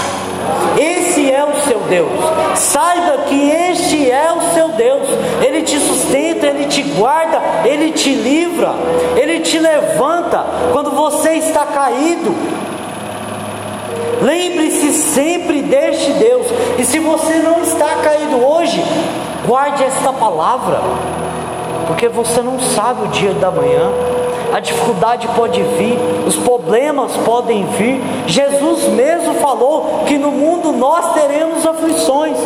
Esse 0.78 1.30
é 1.30 1.44
o 1.44 1.68
seu 1.68 1.78
Deus. 1.80 2.10
Saiba 2.56 3.18
que 3.28 3.50
este 3.50 4.10
é 4.10 4.32
o 4.32 4.54
seu 4.54 4.68
Deus. 4.68 5.08
Ele 5.40 5.62
te 5.62 5.78
sustenta, 5.78 6.46
ele 6.46 6.66
te 6.66 6.82
guarda, 6.82 7.40
ele 7.64 7.92
te 7.92 8.14
livra, 8.14 8.74
ele 9.16 9.40
te 9.40 9.58
levanta 9.58 10.44
quando 10.72 10.90
você 10.90 11.34
está 11.34 11.66
caído. 11.66 12.34
Sempre 14.92 15.62
deste 15.62 16.12
Deus. 16.12 16.46
E 16.78 16.84
se 16.84 16.98
você 16.98 17.36
não 17.36 17.62
está 17.62 17.88
caído 18.02 18.44
hoje, 18.44 18.82
guarde 19.46 19.82
esta 19.84 20.12
palavra, 20.12 20.80
porque 21.86 22.08
você 22.08 22.40
não 22.40 22.58
sabe 22.58 23.04
o 23.04 23.08
dia 23.08 23.32
da 23.34 23.50
manhã. 23.50 23.90
A 24.52 24.58
dificuldade 24.58 25.28
pode 25.36 25.62
vir, 25.62 25.96
os 26.26 26.34
problemas 26.34 27.12
podem 27.18 27.64
vir. 27.66 28.02
Jesus 28.26 28.88
mesmo 28.88 29.34
falou 29.34 30.02
que 30.06 30.18
no 30.18 30.32
mundo 30.32 30.72
nós 30.72 31.12
teremos 31.12 31.64
aflições. 31.64 32.36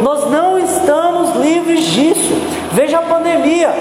Nós 0.00 0.28
não 0.28 0.58
estamos 0.58 1.36
livres 1.36 1.84
disso. 1.84 2.32
Veja 2.72 2.98
a 2.98 3.02
pandemia. 3.02 3.72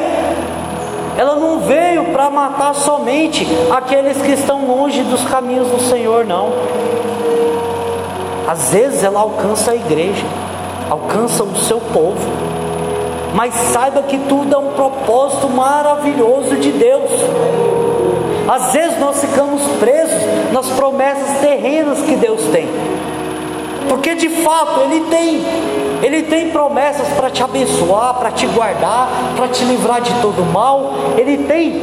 Ela 1.17 1.35
não 1.35 1.59
veio 1.59 2.05
para 2.05 2.29
matar 2.29 2.75
somente 2.75 3.47
aqueles 3.71 4.21
que 4.21 4.31
estão 4.31 4.65
longe 4.65 5.01
dos 5.03 5.23
caminhos 5.23 5.67
do 5.67 5.81
Senhor, 5.81 6.23
não. 6.25 6.49
Às 8.51 8.69
vezes 8.69 9.01
ela 9.01 9.21
alcança 9.21 9.71
a 9.71 9.75
igreja, 9.75 10.25
alcança 10.89 11.41
o 11.41 11.55
seu 11.55 11.79
povo. 11.79 12.19
Mas 13.33 13.53
saiba 13.53 14.03
que 14.03 14.17
tudo 14.27 14.53
é 14.53 14.57
um 14.57 14.73
propósito 14.73 15.47
maravilhoso 15.47 16.57
de 16.57 16.69
Deus. 16.73 17.09
Às 18.49 18.73
vezes 18.73 18.99
nós 18.99 19.21
ficamos 19.21 19.61
presos 19.79 20.21
nas 20.51 20.67
promessas 20.71 21.39
terrenas 21.39 22.01
que 22.01 22.17
Deus 22.17 22.41
tem. 22.51 22.67
Porque 23.87 24.15
de 24.15 24.27
fato 24.27 24.81
Ele 24.81 25.05
tem, 25.09 25.45
Ele 26.03 26.23
tem 26.23 26.49
promessas 26.49 27.07
para 27.15 27.29
te 27.29 27.41
abençoar, 27.41 28.15
para 28.15 28.31
te 28.31 28.47
guardar, 28.47 29.07
para 29.37 29.47
te 29.47 29.63
livrar 29.63 30.01
de 30.01 30.11
todo 30.15 30.43
mal. 30.51 30.91
Ele 31.17 31.37
tem 31.45 31.81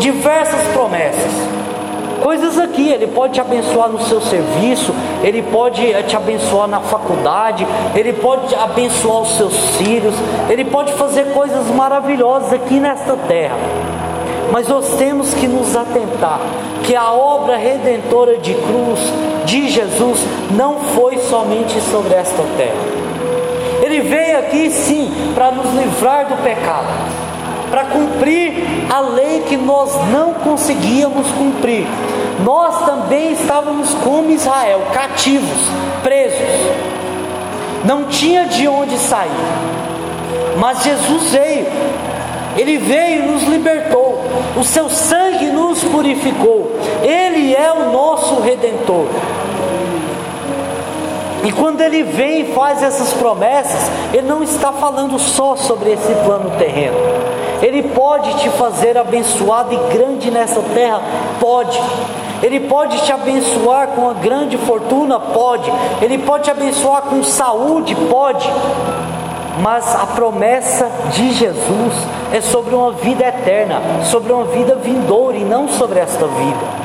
diversas 0.00 0.60
promessas 0.74 1.43
coisas 2.24 2.58
aqui. 2.58 2.88
Ele 2.88 3.06
pode 3.06 3.34
te 3.34 3.40
abençoar 3.40 3.90
no 3.90 4.00
seu 4.00 4.20
serviço, 4.22 4.94
ele 5.22 5.42
pode 5.42 5.84
eh, 5.92 6.02
te 6.02 6.16
abençoar 6.16 6.66
na 6.66 6.80
faculdade, 6.80 7.66
ele 7.94 8.14
pode 8.14 8.54
abençoar 8.54 9.20
os 9.20 9.36
seus 9.36 9.54
filhos, 9.76 10.14
ele 10.48 10.64
pode 10.64 10.94
fazer 10.94 11.26
coisas 11.34 11.66
maravilhosas 11.66 12.54
aqui 12.54 12.80
nesta 12.80 13.14
terra. 13.28 13.56
Mas 14.50 14.66
nós 14.68 14.96
temos 14.96 15.34
que 15.34 15.46
nos 15.46 15.76
atentar 15.76 16.40
que 16.84 16.96
a 16.96 17.12
obra 17.12 17.56
redentora 17.56 18.38
de 18.38 18.54
cruz 18.54 19.00
de 19.44 19.68
Jesus 19.68 20.20
não 20.52 20.80
foi 20.94 21.18
somente 21.18 21.78
sobre 21.90 22.14
esta 22.14 22.42
terra. 22.56 23.04
Ele 23.82 24.00
veio 24.00 24.38
aqui 24.38 24.70
sim 24.70 25.12
para 25.34 25.50
nos 25.50 25.66
livrar 25.74 26.26
do 26.26 26.42
pecado, 26.42 26.86
para 27.70 27.84
cumprir 27.86 28.52
a 28.90 29.00
lei 29.00 29.42
que 29.48 29.56
nós 29.56 29.90
não 30.10 30.34
conseguíamos 30.34 31.26
cumprir, 31.32 31.86
nós 32.44 32.84
também 32.84 33.32
estávamos 33.32 33.92
como 33.94 34.30
Israel, 34.30 34.82
cativos, 34.92 35.68
presos, 36.02 36.40
não 37.84 38.04
tinha 38.04 38.46
de 38.46 38.66
onde 38.68 38.96
sair, 38.98 39.30
mas 40.58 40.82
Jesus 40.82 41.30
veio, 41.30 41.66
Ele 42.56 42.78
veio 42.78 43.24
e 43.24 43.26
nos 43.26 43.42
libertou, 43.44 44.22
o 44.56 44.64
seu 44.64 44.88
sangue 44.88 45.46
nos 45.46 45.82
purificou, 45.84 46.78
Ele 47.02 47.54
é 47.54 47.72
o 47.72 47.92
nosso 47.92 48.40
redentor. 48.40 49.06
E 51.44 51.52
quando 51.52 51.82
ele 51.82 52.02
vem 52.02 52.40
e 52.40 52.54
faz 52.54 52.82
essas 52.82 53.12
promessas, 53.12 53.90
ele 54.14 54.26
não 54.26 54.42
está 54.42 54.72
falando 54.72 55.18
só 55.18 55.54
sobre 55.54 55.92
esse 55.92 56.14
plano 56.24 56.50
terreno. 56.56 56.96
Ele 57.64 57.82
pode 57.82 58.34
te 58.40 58.50
fazer 58.50 58.98
abençoado 58.98 59.72
e 59.72 59.96
grande 59.96 60.30
nessa 60.30 60.60
terra? 60.74 61.00
Pode. 61.40 61.80
Ele 62.42 62.60
pode 62.60 63.00
te 63.06 63.10
abençoar 63.10 63.88
com 63.88 64.02
uma 64.02 64.12
grande 64.12 64.58
fortuna? 64.58 65.18
Pode. 65.18 65.72
Ele 66.02 66.18
pode 66.18 66.44
te 66.44 66.50
abençoar 66.50 67.00
com 67.04 67.24
saúde? 67.24 67.94
Pode. 67.94 68.46
Mas 69.62 69.94
a 69.94 70.04
promessa 70.08 70.90
de 71.12 71.32
Jesus 71.32 71.94
é 72.34 72.42
sobre 72.42 72.74
uma 72.74 72.92
vida 72.92 73.24
eterna, 73.24 73.80
sobre 74.10 74.30
uma 74.30 74.44
vida 74.44 74.74
vindoura 74.74 75.38
e 75.38 75.44
não 75.44 75.66
sobre 75.66 76.00
esta 76.00 76.26
vida. 76.26 76.83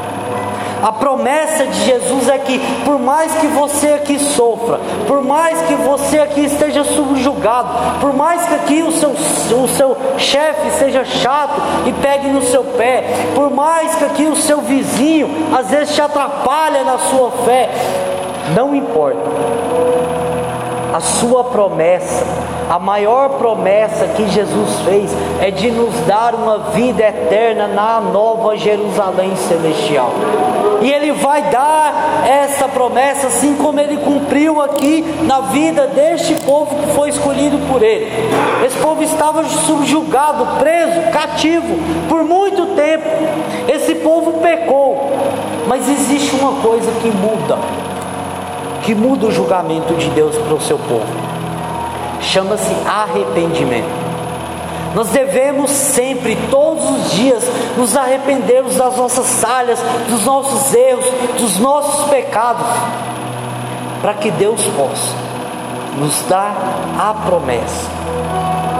A 0.81 0.91
promessa 0.93 1.65
de 1.65 1.85
Jesus 1.85 2.29
é 2.29 2.37
que, 2.37 2.59
por 2.85 2.97
mais 2.97 3.33
que 3.33 3.47
você 3.47 3.93
aqui 3.93 4.17
sofra, 4.17 4.79
por 5.07 5.21
mais 5.21 5.61
que 5.63 5.75
você 5.75 6.19
aqui 6.19 6.45
esteja 6.45 6.83
subjugado, 6.83 7.99
por 7.99 8.13
mais 8.13 8.45
que 8.45 8.55
aqui 8.55 8.81
o 8.81 8.91
seu, 8.91 9.09
o 9.09 9.67
seu 9.67 9.97
chefe 10.17 10.71
seja 10.71 11.03
chato 11.03 11.61
e 11.85 11.93
pegue 11.93 12.27
no 12.27 12.41
seu 12.41 12.63
pé, 12.63 13.03
por 13.35 13.49
mais 13.49 13.95
que 13.95 14.05
aqui 14.05 14.25
o 14.25 14.35
seu 14.35 14.61
vizinho 14.61 15.29
às 15.57 15.69
vezes 15.69 15.93
te 15.93 16.01
atrapalha 16.01 16.83
na 16.83 16.97
sua 16.97 17.31
fé, 17.45 17.69
não 18.55 18.73
importa. 18.73 19.19
A 20.93 20.99
sua 20.99 21.43
promessa 21.43 22.25
a 22.69 22.77
maior 22.77 23.29
promessa 23.29 24.05
que 24.09 24.29
Jesus 24.29 24.79
fez 24.85 25.11
é 25.41 25.49
de 25.49 25.71
nos 25.71 25.91
dar 26.01 26.35
uma 26.35 26.59
vida 26.69 27.01
eterna 27.01 27.67
na 27.67 27.99
nova 27.99 28.55
Jerusalém 28.55 29.35
celestial. 29.35 30.11
E 30.79 30.91
Ele 30.91 31.11
vai 31.13 31.41
dar 31.49 32.23
essa 32.27 32.67
promessa, 32.67 33.25
assim 33.25 33.55
como 33.55 33.79
Ele 33.79 33.97
cumpriu 33.97 34.61
aqui 34.61 35.03
na 35.23 35.41
vida 35.41 35.87
deste 35.87 36.35
povo 36.45 36.75
que 36.75 36.93
foi 36.93 37.09
escolhido 37.09 37.57
por 37.71 37.81
Ele. 37.81 38.07
Esse 38.63 38.77
povo 38.77 39.01
estava 39.01 39.43
subjugado, 39.45 40.59
preso, 40.59 41.11
cativo 41.11 41.75
por 42.07 42.23
muito 42.23 42.75
tempo. 42.75 43.09
Esse 43.67 43.95
povo 43.95 44.33
pecou, 44.41 45.11
mas 45.67 45.89
existe 45.89 46.35
uma 46.35 46.61
coisa 46.61 46.91
que 47.01 47.09
muda, 47.09 47.57
que 48.83 48.93
muda 48.93 49.25
o 49.25 49.31
julgamento 49.31 49.95
de 49.95 50.07
Deus 50.11 50.37
para 50.37 50.53
o 50.53 50.61
seu 50.61 50.77
povo 50.77 51.28
chama-se 52.21 52.73
arrependimento. 52.85 54.09
Nós 54.95 55.09
devemos 55.09 55.69
sempre, 55.69 56.35
todos 56.49 56.83
os 56.89 57.11
dias, 57.11 57.43
nos 57.77 57.95
arrependermos 57.95 58.75
das 58.75 58.97
nossas 58.97 59.39
falhas, 59.39 59.79
dos 60.09 60.25
nossos 60.25 60.73
erros, 60.73 61.05
dos 61.37 61.59
nossos 61.59 62.09
pecados, 62.09 62.65
para 64.01 64.15
que 64.15 64.31
Deus 64.31 64.61
possa 64.75 65.13
nos 65.99 66.21
dar 66.27 66.55
a 66.97 67.13
promessa 67.13 67.99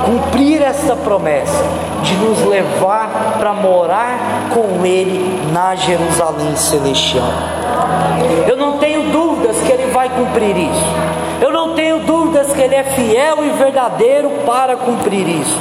cumprir 0.10 0.62
esta 0.62 0.96
promessa 0.96 1.64
de 2.04 2.16
nos 2.16 2.44
levar 2.46 3.36
para 3.38 3.54
morar 3.54 4.50
com 4.54 4.86
Ele 4.86 5.40
na 5.52 5.76
Jerusalém 5.76 6.56
Celestial. 6.56 7.28
Eu 8.48 8.58
não 8.58 8.78
tenho 8.78 9.12
dúvidas 9.12 9.58
que 9.58 9.72
Ele 9.72 9.92
vai 9.92 10.10
cumprir 10.10 10.58
isso. 10.58 10.86
Eu 11.42 11.52
não 11.52 11.76
tenho 11.76 12.00
dúvidas 12.00 12.19
que 12.60 12.64
Ele 12.64 12.76
é 12.76 12.84
fiel 12.84 13.46
e 13.46 13.50
verdadeiro 13.52 14.30
para 14.46 14.76
cumprir 14.76 15.26
isso. 15.30 15.58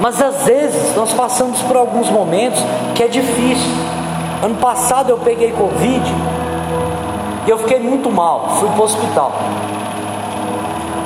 Mas 0.00 0.20
às 0.20 0.42
vezes 0.44 0.96
nós 0.96 1.12
passamos 1.12 1.62
por 1.62 1.76
alguns 1.76 2.10
momentos 2.10 2.60
que 2.96 3.04
é 3.04 3.06
difícil. 3.06 3.70
Ano 4.42 4.56
passado 4.56 5.10
eu 5.10 5.18
peguei 5.18 5.52
Covid 5.52 6.02
e 7.46 7.50
eu 7.50 7.56
fiquei 7.58 7.78
muito 7.78 8.10
mal, 8.10 8.56
fui 8.58 8.68
para 8.70 8.80
o 8.80 8.84
hospital. 8.84 9.32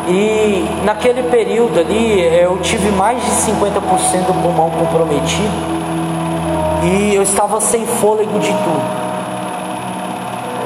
E 0.09 0.67
naquele 0.83 1.25
período 1.25 1.79
ali 1.79 2.23
eu 2.23 2.59
tive 2.63 2.91
mais 2.91 3.23
de 3.23 3.31
50% 3.53 3.81
do 4.29 4.43
pulmão 4.43 4.71
comprometido 4.71 5.53
e 6.85 7.15
eu 7.15 7.23
estava 7.23 7.61
sem 7.61 7.85
fôlego 7.85 8.39
de 8.39 8.49
tudo. 8.49 9.03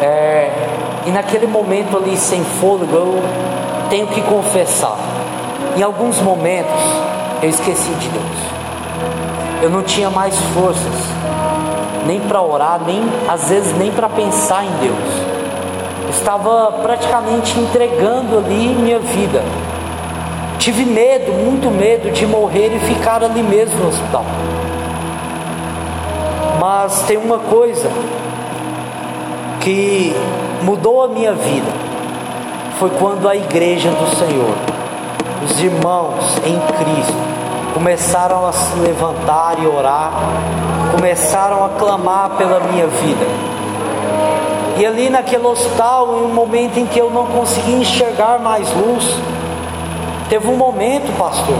É, 0.02 0.52
e 1.06 1.10
naquele 1.10 1.46
momento 1.46 1.96
ali 1.96 2.16
sem 2.16 2.44
fôlego 2.44 2.94
eu 2.94 3.55
tenho 3.88 4.06
que 4.08 4.20
confessar. 4.22 4.96
Em 5.76 5.82
alguns 5.82 6.20
momentos 6.20 6.80
eu 7.42 7.48
esqueci 7.48 7.90
de 7.92 8.08
Deus. 8.08 8.56
Eu 9.62 9.70
não 9.70 9.82
tinha 9.82 10.10
mais 10.10 10.36
forças, 10.54 10.94
nem 12.06 12.20
para 12.20 12.42
orar, 12.42 12.80
nem 12.86 13.02
às 13.28 13.48
vezes 13.48 13.76
nem 13.76 13.90
para 13.90 14.08
pensar 14.08 14.64
em 14.64 14.70
Deus 14.80 15.36
estava 16.10 16.72
praticamente 16.82 17.58
entregando 17.58 18.38
ali 18.38 18.74
minha 18.74 18.98
vida. 18.98 19.42
Tive 20.58 20.84
medo, 20.84 21.32
muito 21.32 21.70
medo 21.70 22.10
de 22.10 22.26
morrer 22.26 22.74
e 22.74 22.80
ficar 22.80 23.22
ali 23.22 23.42
mesmo 23.42 23.78
no 23.78 23.88
hospital. 23.88 24.24
Mas 26.60 27.02
tem 27.02 27.16
uma 27.16 27.38
coisa 27.38 27.90
que 29.60 30.14
mudou 30.62 31.04
a 31.04 31.08
minha 31.08 31.32
vida. 31.32 31.75
Foi 32.78 32.90
quando 32.98 33.28
a 33.28 33.34
igreja 33.34 33.90
do 33.90 34.16
Senhor, 34.16 34.54
os 35.44 35.60
irmãos 35.60 36.36
em 36.44 36.58
Cristo, 36.60 37.16
começaram 37.74 38.46
a 38.46 38.52
se 38.52 38.78
levantar 38.78 39.56
e 39.62 39.66
orar, 39.66 40.12
começaram 40.94 41.64
a 41.64 41.70
clamar 41.70 42.30
pela 42.36 42.60
minha 42.60 42.86
vida 42.86 43.56
e 44.78 44.84
ali 44.84 45.08
naquele 45.08 45.46
hospital, 45.46 46.18
em 46.18 46.26
um 46.26 46.34
momento 46.34 46.78
em 46.78 46.84
que 46.84 46.98
eu 46.98 47.10
não 47.10 47.24
conseguia 47.24 47.78
enxergar 47.78 48.38
mais 48.38 48.70
luz, 48.74 49.04
teve 50.28 50.46
um 50.48 50.56
momento, 50.56 51.10
pastor, 51.16 51.56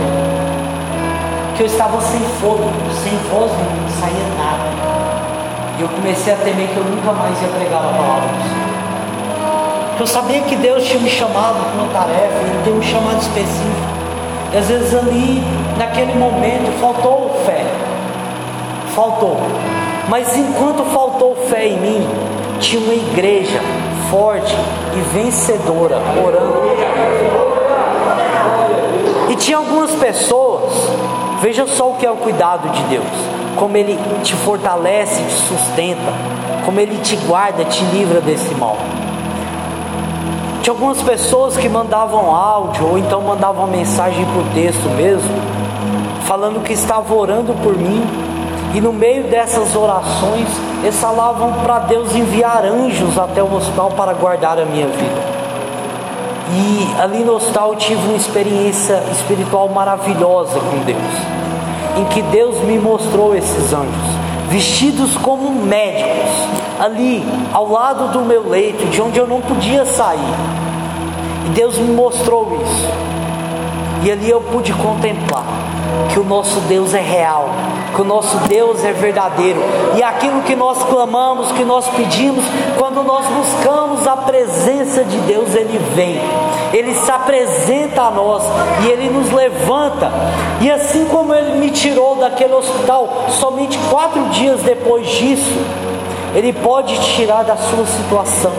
que 1.55 1.63
eu 1.63 1.65
estava 1.65 1.99
sem 1.99 2.19
fogo, 2.39 2.69
sem 3.03 3.17
voz, 3.31 3.51
não 3.51 3.89
saía 3.99 4.27
nada. 4.37 4.69
E 5.79 5.81
eu 5.81 5.89
comecei 5.89 6.31
a 6.31 6.37
temer 6.37 6.67
que 6.67 6.77
eu 6.77 6.83
nunca 6.83 7.11
mais 7.11 7.41
ia 7.41 7.47
pregar 7.47 7.79
a 7.79 7.89
palavra 7.89 8.27
do 8.27 8.49
Senhor. 8.49 8.66
Eu 9.99 10.05
sabia 10.05 10.41
que 10.41 10.55
Deus 10.55 10.85
tinha 10.85 10.99
me 10.99 11.09
chamado 11.09 11.55
para 11.55 11.81
uma 11.81 11.91
tarefa, 11.91 12.39
Ele 12.41 12.61
tem 12.63 12.73
um 12.73 12.81
chamado 12.83 13.19
específico. 13.19 13.97
E 14.53 14.57
às 14.57 14.67
vezes 14.67 14.93
ali, 14.93 15.43
naquele 15.75 16.13
momento, 16.13 16.71
faltou 16.79 17.41
fé. 17.43 17.65
Faltou. 18.93 19.37
Mas 20.07 20.37
enquanto 20.37 20.83
faltou 20.93 21.35
fé 21.49 21.67
em 21.67 21.79
mim, 21.79 22.07
tinha 22.59 22.79
uma 22.79 22.93
igreja 22.93 23.59
forte 24.11 24.55
e 24.95 24.99
vencedora 25.17 25.97
orando. 26.23 26.61
E 29.29 29.35
tinha 29.35 29.57
algumas 29.57 29.91
pessoas, 29.91 30.73
veja 31.41 31.65
só 31.65 31.89
o 31.89 31.95
que 31.95 32.05
é 32.05 32.11
o 32.11 32.17
cuidado 32.17 32.69
de 32.69 32.83
Deus, 32.83 33.05
como 33.55 33.75
Ele 33.75 33.97
te 34.23 34.33
fortalece, 34.35 35.23
te 35.23 35.33
sustenta, 35.33 36.13
como 36.65 36.79
Ele 36.79 36.97
te 37.01 37.15
guarda, 37.15 37.65
te 37.65 37.83
livra 37.85 38.21
desse 38.21 38.53
mal. 38.55 38.77
Tinha 40.67 40.75
algumas 40.75 41.01
pessoas 41.01 41.55
que 41.55 41.69
mandavam 41.69 42.35
áudio 42.35 42.89
ou 42.89 42.97
então 42.97 43.21
mandavam 43.21 43.67
mensagem 43.67 44.25
por 44.33 44.43
texto 44.53 44.83
mesmo, 44.97 45.31
falando 46.25 46.61
que 46.61 46.73
estava 46.73 47.15
orando 47.15 47.53
por 47.63 47.73
mim 47.73 48.05
e 48.75 48.81
no 48.81 48.91
meio 48.91 49.23
dessas 49.29 49.73
orações, 49.77 50.45
eles 50.83 50.99
falavam 50.99 51.53
para 51.63 51.79
Deus 51.79 52.13
enviar 52.13 52.65
anjos 52.65 53.17
até 53.17 53.41
o 53.41 53.55
hospital 53.55 53.91
para 53.91 54.11
guardar 54.11 54.59
a 54.59 54.65
minha 54.65 54.87
vida. 54.87 55.21
E 56.51 57.01
ali 57.01 57.23
no 57.23 57.35
hospital 57.35 57.69
eu 57.69 57.77
tive 57.77 58.05
uma 58.05 58.17
experiência 58.17 59.01
espiritual 59.13 59.69
maravilhosa 59.69 60.59
com 60.59 60.79
Deus, 60.79 60.99
em 61.97 62.03
que 62.07 62.21
Deus 62.23 62.59
me 62.65 62.77
mostrou 62.77 63.33
esses 63.33 63.71
anjos, 63.71 64.17
vestidos 64.49 65.15
como 65.15 65.49
médicos, 65.49 66.29
ali 66.77 67.25
ao 67.53 67.71
lado 67.71 68.11
do 68.11 68.19
meu 68.19 68.49
leito, 68.49 68.85
de 68.87 69.01
onde 69.01 69.17
eu 69.17 69.25
não 69.25 69.39
podia 69.39 69.85
sair. 69.85 70.56
E 71.47 71.49
Deus 71.51 71.77
me 71.77 71.93
mostrou 71.93 72.59
isso. 72.61 72.87
E 74.03 74.11
ali 74.11 74.29
eu 74.29 74.41
pude 74.41 74.73
contemplar 74.73 75.45
que 76.11 76.19
o 76.19 76.23
nosso 76.25 76.59
Deus 76.61 76.93
é 76.93 76.99
real, 76.99 77.49
que 77.95 78.01
o 78.01 78.03
nosso 78.03 78.37
Deus 78.49 78.83
é 78.83 78.91
verdadeiro. 78.91 79.61
E 79.95 80.03
aquilo 80.03 80.41
que 80.41 80.57
nós 80.57 80.83
clamamos, 80.83 81.53
que 81.53 81.63
nós 81.63 81.87
pedimos, 81.87 82.43
quando 82.77 83.01
nós 83.01 83.25
buscamos 83.27 84.05
a 84.05 84.17
presença 84.17 85.05
de 85.05 85.17
Deus, 85.19 85.55
Ele 85.55 85.79
vem, 85.95 86.19
Ele 86.73 86.93
se 86.93 87.09
apresenta 87.09 88.03
a 88.03 88.11
nós 88.11 88.43
e 88.85 88.91
Ele 88.91 89.09
nos 89.09 89.31
levanta. 89.31 90.11
E 90.59 90.69
assim 90.69 91.05
como 91.05 91.33
Ele 91.33 91.57
me 91.57 91.71
tirou 91.71 92.17
daquele 92.17 92.53
hospital, 92.53 93.27
somente 93.29 93.79
quatro 93.89 94.21
dias 94.31 94.59
depois 94.63 95.07
disso, 95.07 95.57
Ele 96.35 96.51
pode 96.51 96.99
tirar 97.15 97.43
da 97.43 97.55
sua 97.55 97.85
situação 97.85 98.51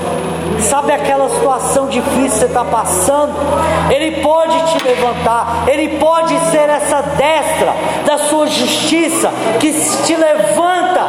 Sabe 0.61 0.93
aquela 0.93 1.29
situação 1.29 1.89
difícil 1.89 2.19
que 2.19 2.29
você 2.31 2.45
está 2.47 2.65
passando? 2.65 3.33
Ele 3.91 4.21
pode 4.21 4.57
te 4.73 4.85
levantar, 4.85 5.65
Ele 5.67 5.99
pode 5.99 6.39
ser 6.51 6.69
essa 6.69 7.01
destra 7.03 7.75
da 8.05 8.19
sua 8.19 8.47
justiça 8.47 9.31
que 9.61 9.73
te 9.73 10.17
levanta 10.17 11.07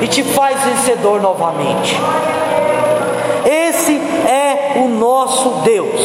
e 0.00 0.06
te 0.06 0.22
faz 0.22 0.62
vencedor 0.62 1.20
novamente. 1.20 1.96
Esse 3.44 3.96
é 3.96 4.74
o 4.76 4.88
nosso 4.88 5.60
Deus. 5.62 6.00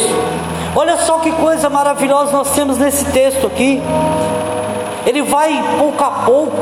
Olha 0.74 0.96
só 0.96 1.18
que 1.18 1.30
coisa 1.32 1.68
maravilhosa 1.68 2.32
nós 2.32 2.50
temos 2.52 2.78
nesse 2.78 3.04
texto 3.06 3.46
aqui. 3.46 3.82
Ele 5.04 5.22
vai 5.22 5.62
pouco 5.78 6.02
a 6.04 6.10
pouco, 6.10 6.56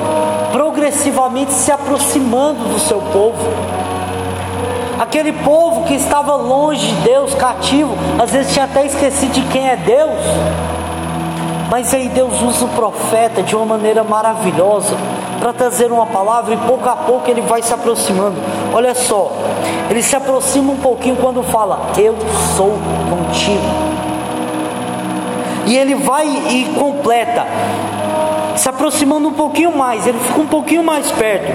progressivamente 0.52 1.52
se 1.52 1.70
aproximando 1.70 2.64
do 2.64 2.78
seu 2.78 3.00
povo. 3.00 3.36
Aquele 5.00 5.32
povo 5.32 5.84
que 5.84 5.94
estava 5.94 6.36
longe 6.36 6.86
de 6.86 6.94
Deus, 6.96 7.34
cativo, 7.34 7.96
às 8.22 8.32
vezes 8.32 8.52
tinha 8.52 8.66
até 8.66 8.84
esquecido 8.84 9.32
de 9.32 9.40
quem 9.44 9.66
é 9.66 9.74
Deus. 9.74 10.20
Mas 11.70 11.94
aí 11.94 12.10
Deus 12.10 12.42
usa 12.42 12.66
o 12.66 12.68
profeta 12.68 13.42
de 13.42 13.56
uma 13.56 13.64
maneira 13.64 14.04
maravilhosa 14.04 14.94
para 15.38 15.54
trazer 15.54 15.90
uma 15.90 16.04
palavra 16.04 16.52
e 16.52 16.56
pouco 16.58 16.86
a 16.86 16.96
pouco 16.96 17.30
ele 17.30 17.40
vai 17.40 17.62
se 17.62 17.72
aproximando. 17.72 18.36
Olha 18.74 18.94
só, 18.94 19.32
ele 19.88 20.02
se 20.02 20.14
aproxima 20.14 20.70
um 20.70 20.76
pouquinho 20.76 21.16
quando 21.16 21.42
fala: 21.44 21.92
Eu 21.96 22.14
sou 22.54 22.78
contigo. 23.08 23.64
E 25.64 25.78
ele 25.78 25.94
vai 25.94 26.26
e 26.26 26.74
completa, 26.78 27.46
se 28.54 28.68
aproximando 28.68 29.28
um 29.28 29.32
pouquinho 29.32 29.74
mais, 29.74 30.06
ele 30.06 30.18
fica 30.18 30.40
um 30.40 30.46
pouquinho 30.46 30.84
mais 30.84 31.10
perto. 31.10 31.50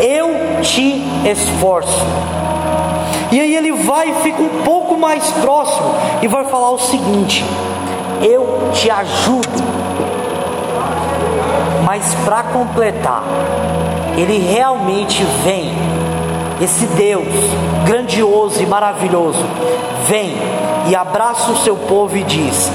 Eu 0.00 0.62
te 0.62 1.04
esforço. 1.30 2.45
E 3.32 3.40
aí 3.40 3.54
ele 3.54 3.72
vai 3.72 4.10
e 4.10 4.14
fica 4.22 4.40
um 4.40 4.62
pouco 4.62 4.96
mais 4.96 5.28
próximo 5.32 5.94
e 6.22 6.28
vai 6.28 6.44
falar 6.44 6.70
o 6.70 6.78
seguinte: 6.78 7.44
Eu 8.22 8.70
te 8.72 8.90
ajudo. 8.90 9.76
Mas 11.84 12.14
para 12.24 12.42
completar, 12.44 13.22
ele 14.16 14.38
realmente 14.38 15.22
vem, 15.44 15.72
esse 16.60 16.86
Deus 16.86 17.26
grandioso 17.84 18.62
e 18.62 18.66
maravilhoso, 18.66 19.44
vem 20.06 20.34
e 20.88 20.94
abraça 20.94 21.50
o 21.50 21.56
seu 21.58 21.76
povo 21.76 22.16
e 22.16 22.22
diz: 22.22 22.70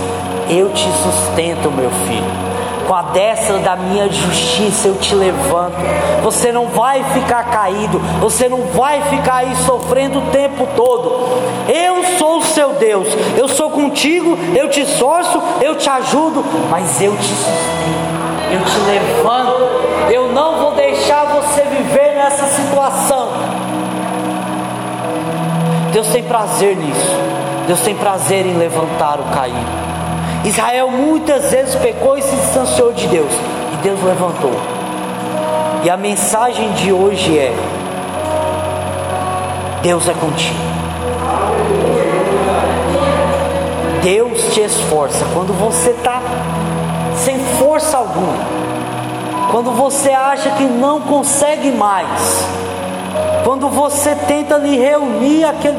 Eu 0.49 0.69
te 0.71 0.87
sustento, 1.03 1.71
meu 1.71 1.91
filho 2.07 2.50
com 2.91 2.95
a 2.95 3.03
destra 3.03 3.57
da 3.59 3.77
minha 3.77 4.11
justiça 4.11 4.89
eu 4.89 4.95
te 4.95 5.15
levanto. 5.15 5.77
Você 6.23 6.51
não 6.51 6.67
vai 6.67 7.01
ficar 7.13 7.45
caído, 7.45 7.99
você 8.19 8.49
não 8.49 8.63
vai 8.63 9.01
ficar 9.03 9.35
aí 9.35 9.55
sofrendo 9.65 10.19
o 10.19 10.23
tempo 10.23 10.67
todo. 10.75 11.09
Eu 11.69 12.03
sou 12.17 12.39
o 12.39 12.43
seu 12.43 12.73
Deus, 12.73 13.07
eu 13.37 13.47
sou 13.47 13.69
contigo, 13.69 14.37
eu 14.53 14.69
te 14.69 14.81
esforço, 14.81 15.41
eu 15.61 15.77
te 15.77 15.89
ajudo, 15.89 16.43
mas 16.69 17.01
eu 17.01 17.15
te 17.15 17.23
sustento, 17.23 18.51
eu 18.51 18.59
te 18.59 18.79
levanto. 18.81 20.11
Eu 20.11 20.33
não 20.33 20.57
vou 20.57 20.73
deixar 20.73 21.27
você 21.27 21.61
viver 21.61 22.15
nessa 22.15 22.45
situação. 22.47 23.29
Deus 25.93 26.07
tem 26.07 26.23
prazer 26.23 26.75
nisso. 26.75 27.15
Deus 27.67 27.79
tem 27.79 27.95
prazer 27.95 28.45
em 28.45 28.57
levantar 28.57 29.17
o 29.21 29.23
caído. 29.33 29.90
Israel 30.43 30.89
muitas 30.89 31.51
vezes 31.51 31.75
pecou 31.75 32.17
e 32.17 32.21
se 32.21 32.35
distanciou 32.35 32.91
de 32.93 33.07
Deus, 33.07 33.31
e 33.73 33.75
Deus 33.83 34.03
levantou. 34.03 34.53
E 35.83 35.89
a 35.89 35.95
mensagem 35.97 36.71
de 36.73 36.91
hoje 36.91 37.37
é: 37.37 37.53
Deus 39.81 40.07
é 40.07 40.13
contigo. 40.13 40.59
Deus 44.01 44.53
te 44.53 44.61
esforça 44.61 45.23
quando 45.33 45.53
você 45.53 45.91
está 45.91 46.19
sem 47.15 47.37
força 47.59 47.97
alguma, 47.97 48.33
quando 49.51 49.71
você 49.71 50.09
acha 50.09 50.49
que 50.51 50.63
não 50.63 51.01
consegue 51.01 51.69
mais, 51.71 52.43
quando 53.43 53.69
você 53.69 54.15
tenta 54.15 54.57
lhe 54.57 54.75
reunir 54.75 55.45
aquele 55.45 55.77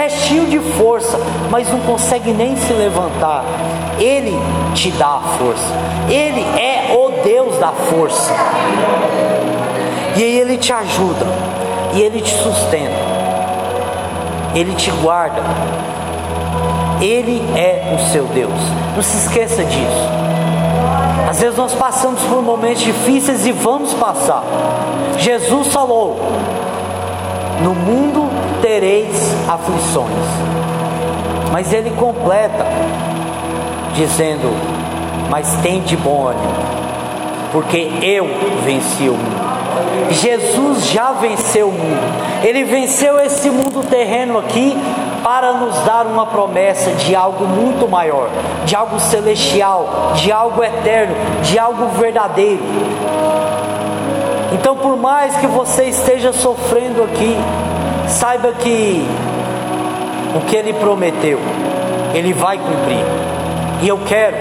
restinho 0.00 0.46
de 0.46 0.58
força, 0.78 1.18
mas 1.50 1.68
não 1.68 1.80
consegue 1.80 2.32
nem 2.32 2.56
se 2.56 2.72
levantar, 2.72 3.44
Ele 3.98 4.34
te 4.74 4.90
dá 4.92 5.16
a 5.16 5.20
força, 5.38 5.74
Ele 6.08 6.40
é 6.58 6.96
o 6.96 7.22
Deus 7.22 7.58
da 7.58 7.68
força, 7.68 8.32
e 10.16 10.22
Ele 10.22 10.56
te 10.56 10.72
ajuda, 10.72 11.26
e 11.92 12.00
Ele 12.00 12.22
te 12.22 12.32
sustenta, 12.32 12.96
Ele 14.54 14.74
te 14.74 14.90
guarda, 15.02 15.42
Ele 16.98 17.42
é 17.54 17.94
o 17.94 18.10
seu 18.10 18.24
Deus, 18.24 18.60
não 18.96 19.02
se 19.02 19.18
esqueça 19.18 19.62
disso. 19.64 20.20
Às 21.28 21.40
vezes 21.40 21.56
nós 21.58 21.74
passamos 21.74 22.22
por 22.22 22.42
momentos 22.42 22.82
difíceis 22.82 23.46
e 23.46 23.52
vamos 23.52 23.92
passar. 23.94 24.42
Jesus 25.18 25.68
falou: 25.68 26.16
No 27.62 27.72
mundo 27.72 28.29
tereis 28.70 29.16
aflições. 29.48 30.14
Mas 31.50 31.72
ele 31.72 31.90
completa 31.90 32.64
dizendo: 33.94 34.48
Mas 35.28 35.52
tem 35.56 35.80
de 35.80 35.96
bom 35.96 36.28
ânimo, 36.28 36.54
porque 37.50 37.90
eu 38.00 38.28
venci 38.64 39.08
o 39.08 39.14
mundo. 39.14 39.50
Jesus 40.10 40.86
já 40.86 41.10
venceu 41.12 41.68
o 41.68 41.72
mundo. 41.72 42.44
Ele 42.44 42.62
venceu 42.62 43.18
esse 43.18 43.50
mundo 43.50 43.84
terreno 43.88 44.38
aqui 44.38 44.76
para 45.24 45.52
nos 45.54 45.76
dar 45.80 46.06
uma 46.06 46.26
promessa 46.26 46.92
de 46.92 47.14
algo 47.14 47.44
muito 47.46 47.88
maior, 47.88 48.28
de 48.64 48.76
algo 48.76 49.00
celestial, 49.00 50.12
de 50.14 50.30
algo 50.30 50.62
eterno, 50.62 51.14
de 51.42 51.58
algo 51.58 51.88
verdadeiro. 51.98 52.62
Então, 54.52 54.76
por 54.76 54.96
mais 54.96 55.36
que 55.36 55.46
você 55.46 55.84
esteja 55.84 56.32
sofrendo 56.32 57.02
aqui, 57.02 57.36
saiba 58.10 58.52
que 58.52 59.06
o 60.36 60.40
que 60.42 60.56
ele 60.56 60.72
prometeu, 60.74 61.38
ele 62.14 62.32
vai 62.32 62.58
cumprir. 62.58 63.04
E 63.82 63.88
eu 63.88 63.98
quero, 64.06 64.36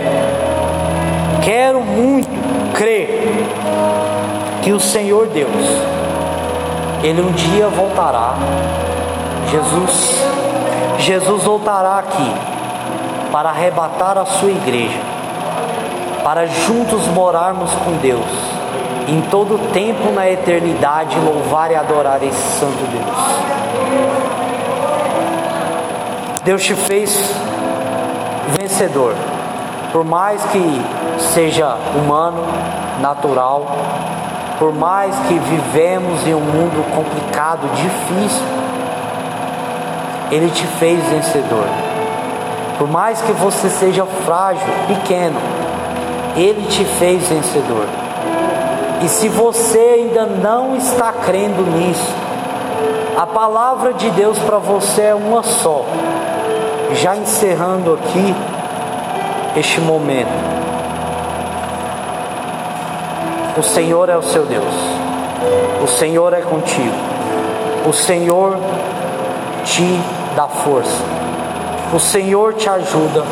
quero 1.44 1.82
muito 1.82 2.30
crer 2.74 3.32
que 4.62 4.72
o 4.72 4.80
Senhor 4.80 5.28
Deus, 5.28 5.66
ele 7.04 7.22
um 7.22 7.32
dia 7.32 7.68
voltará. 7.70 8.36
Jesus 9.50 10.20
Jesus 11.00 11.44
voltará 11.44 11.98
aqui 11.98 12.32
para 13.32 13.50
arrebatar 13.50 14.18
a 14.18 14.26
sua 14.26 14.52
igreja, 14.52 15.00
para 16.24 16.46
juntos 16.46 17.08
morarmos 17.08 17.72
com 17.72 17.94
Deus, 18.02 18.28
em 19.10 19.22
todo 19.22 19.72
tempo 19.74 20.12
na 20.12 20.30
eternidade, 20.30 21.18
louvar 21.20 21.72
e 21.72 21.76
adorar 21.76 22.22
esse 22.24 22.60
Santo 22.60 22.78
Deus. 22.92 23.18
Deus 26.44 26.64
te 26.64 26.76
fez 26.76 27.20
vencedor, 28.60 29.16
por 29.92 30.06
mais 30.06 30.44
que 30.46 30.82
seja 31.34 31.76
humano, 31.96 32.46
natural, 33.02 33.66
por 34.60 34.74
mais 34.74 35.16
que 35.28 35.34
vivemos 35.34 36.28
em 36.28 36.36
um 36.36 36.40
mundo 36.40 36.86
complicado, 36.96 37.68
difícil, 37.76 38.46
ele 40.32 40.52
te 40.52 40.66
fez 40.78 41.04
vencedor. 41.10 41.66
Por 42.78 42.88
mais 42.88 43.22
que 43.22 43.32
você 43.34 43.70
seja 43.70 44.06
frágil, 44.26 44.66
pequeno, 44.88 45.38
Ele 46.38 46.66
te 46.68 46.86
fez 46.86 47.28
vencedor. 47.28 47.86
E 49.02 49.08
se 49.08 49.30
você 49.30 49.80
ainda 49.80 50.26
não 50.26 50.76
está 50.76 51.14
crendo 51.14 51.62
nisso, 51.78 52.14
a 53.18 53.26
palavra 53.26 53.94
de 53.94 54.10
Deus 54.12 54.38
para 54.40 54.58
você 54.58 55.04
é 55.04 55.16
uma 55.16 55.44
só. 55.44 55.86
Já 56.96 57.16
encerrando 57.16 57.94
aqui 57.94 58.36
este 59.58 59.80
momento. 59.82 60.32
O 63.58 63.64
Senhor 63.64 64.10
é 64.10 64.18
o 64.18 64.22
seu 64.22 64.46
Deus. 64.46 64.74
O 65.84 65.88
Senhor 65.88 66.34
é 66.34 66.42
contigo. 66.42 66.96
O 67.88 67.94
Senhor 67.94 68.58
te 69.64 70.00
dá 70.36 70.48
força. 70.48 71.04
O 71.94 72.00
Senhor 72.00 72.54
te 72.54 72.70
ajuda 72.70 73.24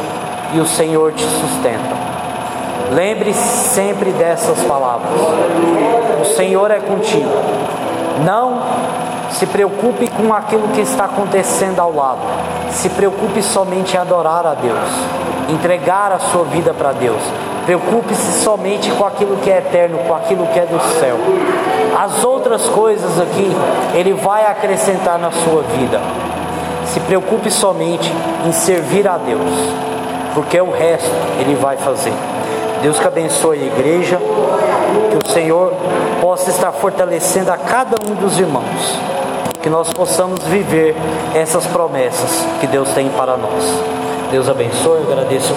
e 0.53 0.59
o 0.59 0.65
Senhor 0.65 1.13
te 1.13 1.23
sustenta. 1.23 1.96
Lembre-se 2.91 3.69
sempre 3.69 4.11
dessas 4.11 4.59
palavras. 4.63 5.11
O 6.21 6.25
Senhor 6.35 6.71
é 6.71 6.79
contigo. 6.79 7.29
Não 8.25 8.61
se 9.31 9.45
preocupe 9.45 10.07
com 10.09 10.33
aquilo 10.33 10.67
que 10.69 10.81
está 10.81 11.05
acontecendo 11.05 11.79
ao 11.79 11.93
lado. 11.93 12.19
Se 12.71 12.89
preocupe 12.89 13.41
somente 13.41 13.95
em 13.95 13.99
adorar 13.99 14.45
a 14.45 14.53
Deus, 14.53 14.79
entregar 15.49 16.11
a 16.11 16.19
sua 16.19 16.43
vida 16.45 16.73
para 16.73 16.91
Deus. 16.93 17.21
Preocupe-se 17.65 18.43
somente 18.43 18.89
com 18.91 19.05
aquilo 19.05 19.35
que 19.37 19.51
é 19.51 19.57
eterno, 19.57 19.97
com 20.07 20.15
aquilo 20.15 20.47
que 20.47 20.59
é 20.59 20.65
do 20.65 20.79
céu. 20.99 21.17
As 21.99 22.23
outras 22.23 22.65
coisas 22.69 23.19
aqui, 23.19 23.51
Ele 23.93 24.13
vai 24.13 24.45
acrescentar 24.45 25.19
na 25.19 25.31
sua 25.31 25.63
vida. 25.63 25.99
Se 26.85 27.01
preocupe 27.01 27.51
somente 27.51 28.09
em 28.45 28.51
servir 28.53 29.05
a 29.07 29.17
Deus, 29.17 29.51
porque 30.33 30.59
o 30.61 30.71
resto 30.71 31.11
Ele 31.41 31.55
vai 31.55 31.75
fazer. 31.75 32.13
Deus 32.81 32.99
que 32.99 33.07
abençoe 33.07 33.59
a 33.59 33.65
igreja, 33.65 34.17
que 35.11 35.17
o 35.17 35.31
Senhor 35.31 35.73
possa 36.21 36.49
estar 36.49 36.71
fortalecendo 36.71 37.51
a 37.51 37.57
cada 37.57 37.97
um 38.09 38.15
dos 38.15 38.39
irmãos, 38.39 38.99
que 39.61 39.69
nós 39.69 39.91
possamos 39.91 40.43
viver 40.43 40.95
essas 41.33 41.65
promessas 41.65 42.45
que 42.59 42.67
Deus 42.67 42.89
tem 42.89 43.09
para 43.09 43.35
nós. 43.37 43.63
Deus 44.31 44.47
abençoe, 44.49 45.01
eu 45.01 45.11
agradeço. 45.11 45.53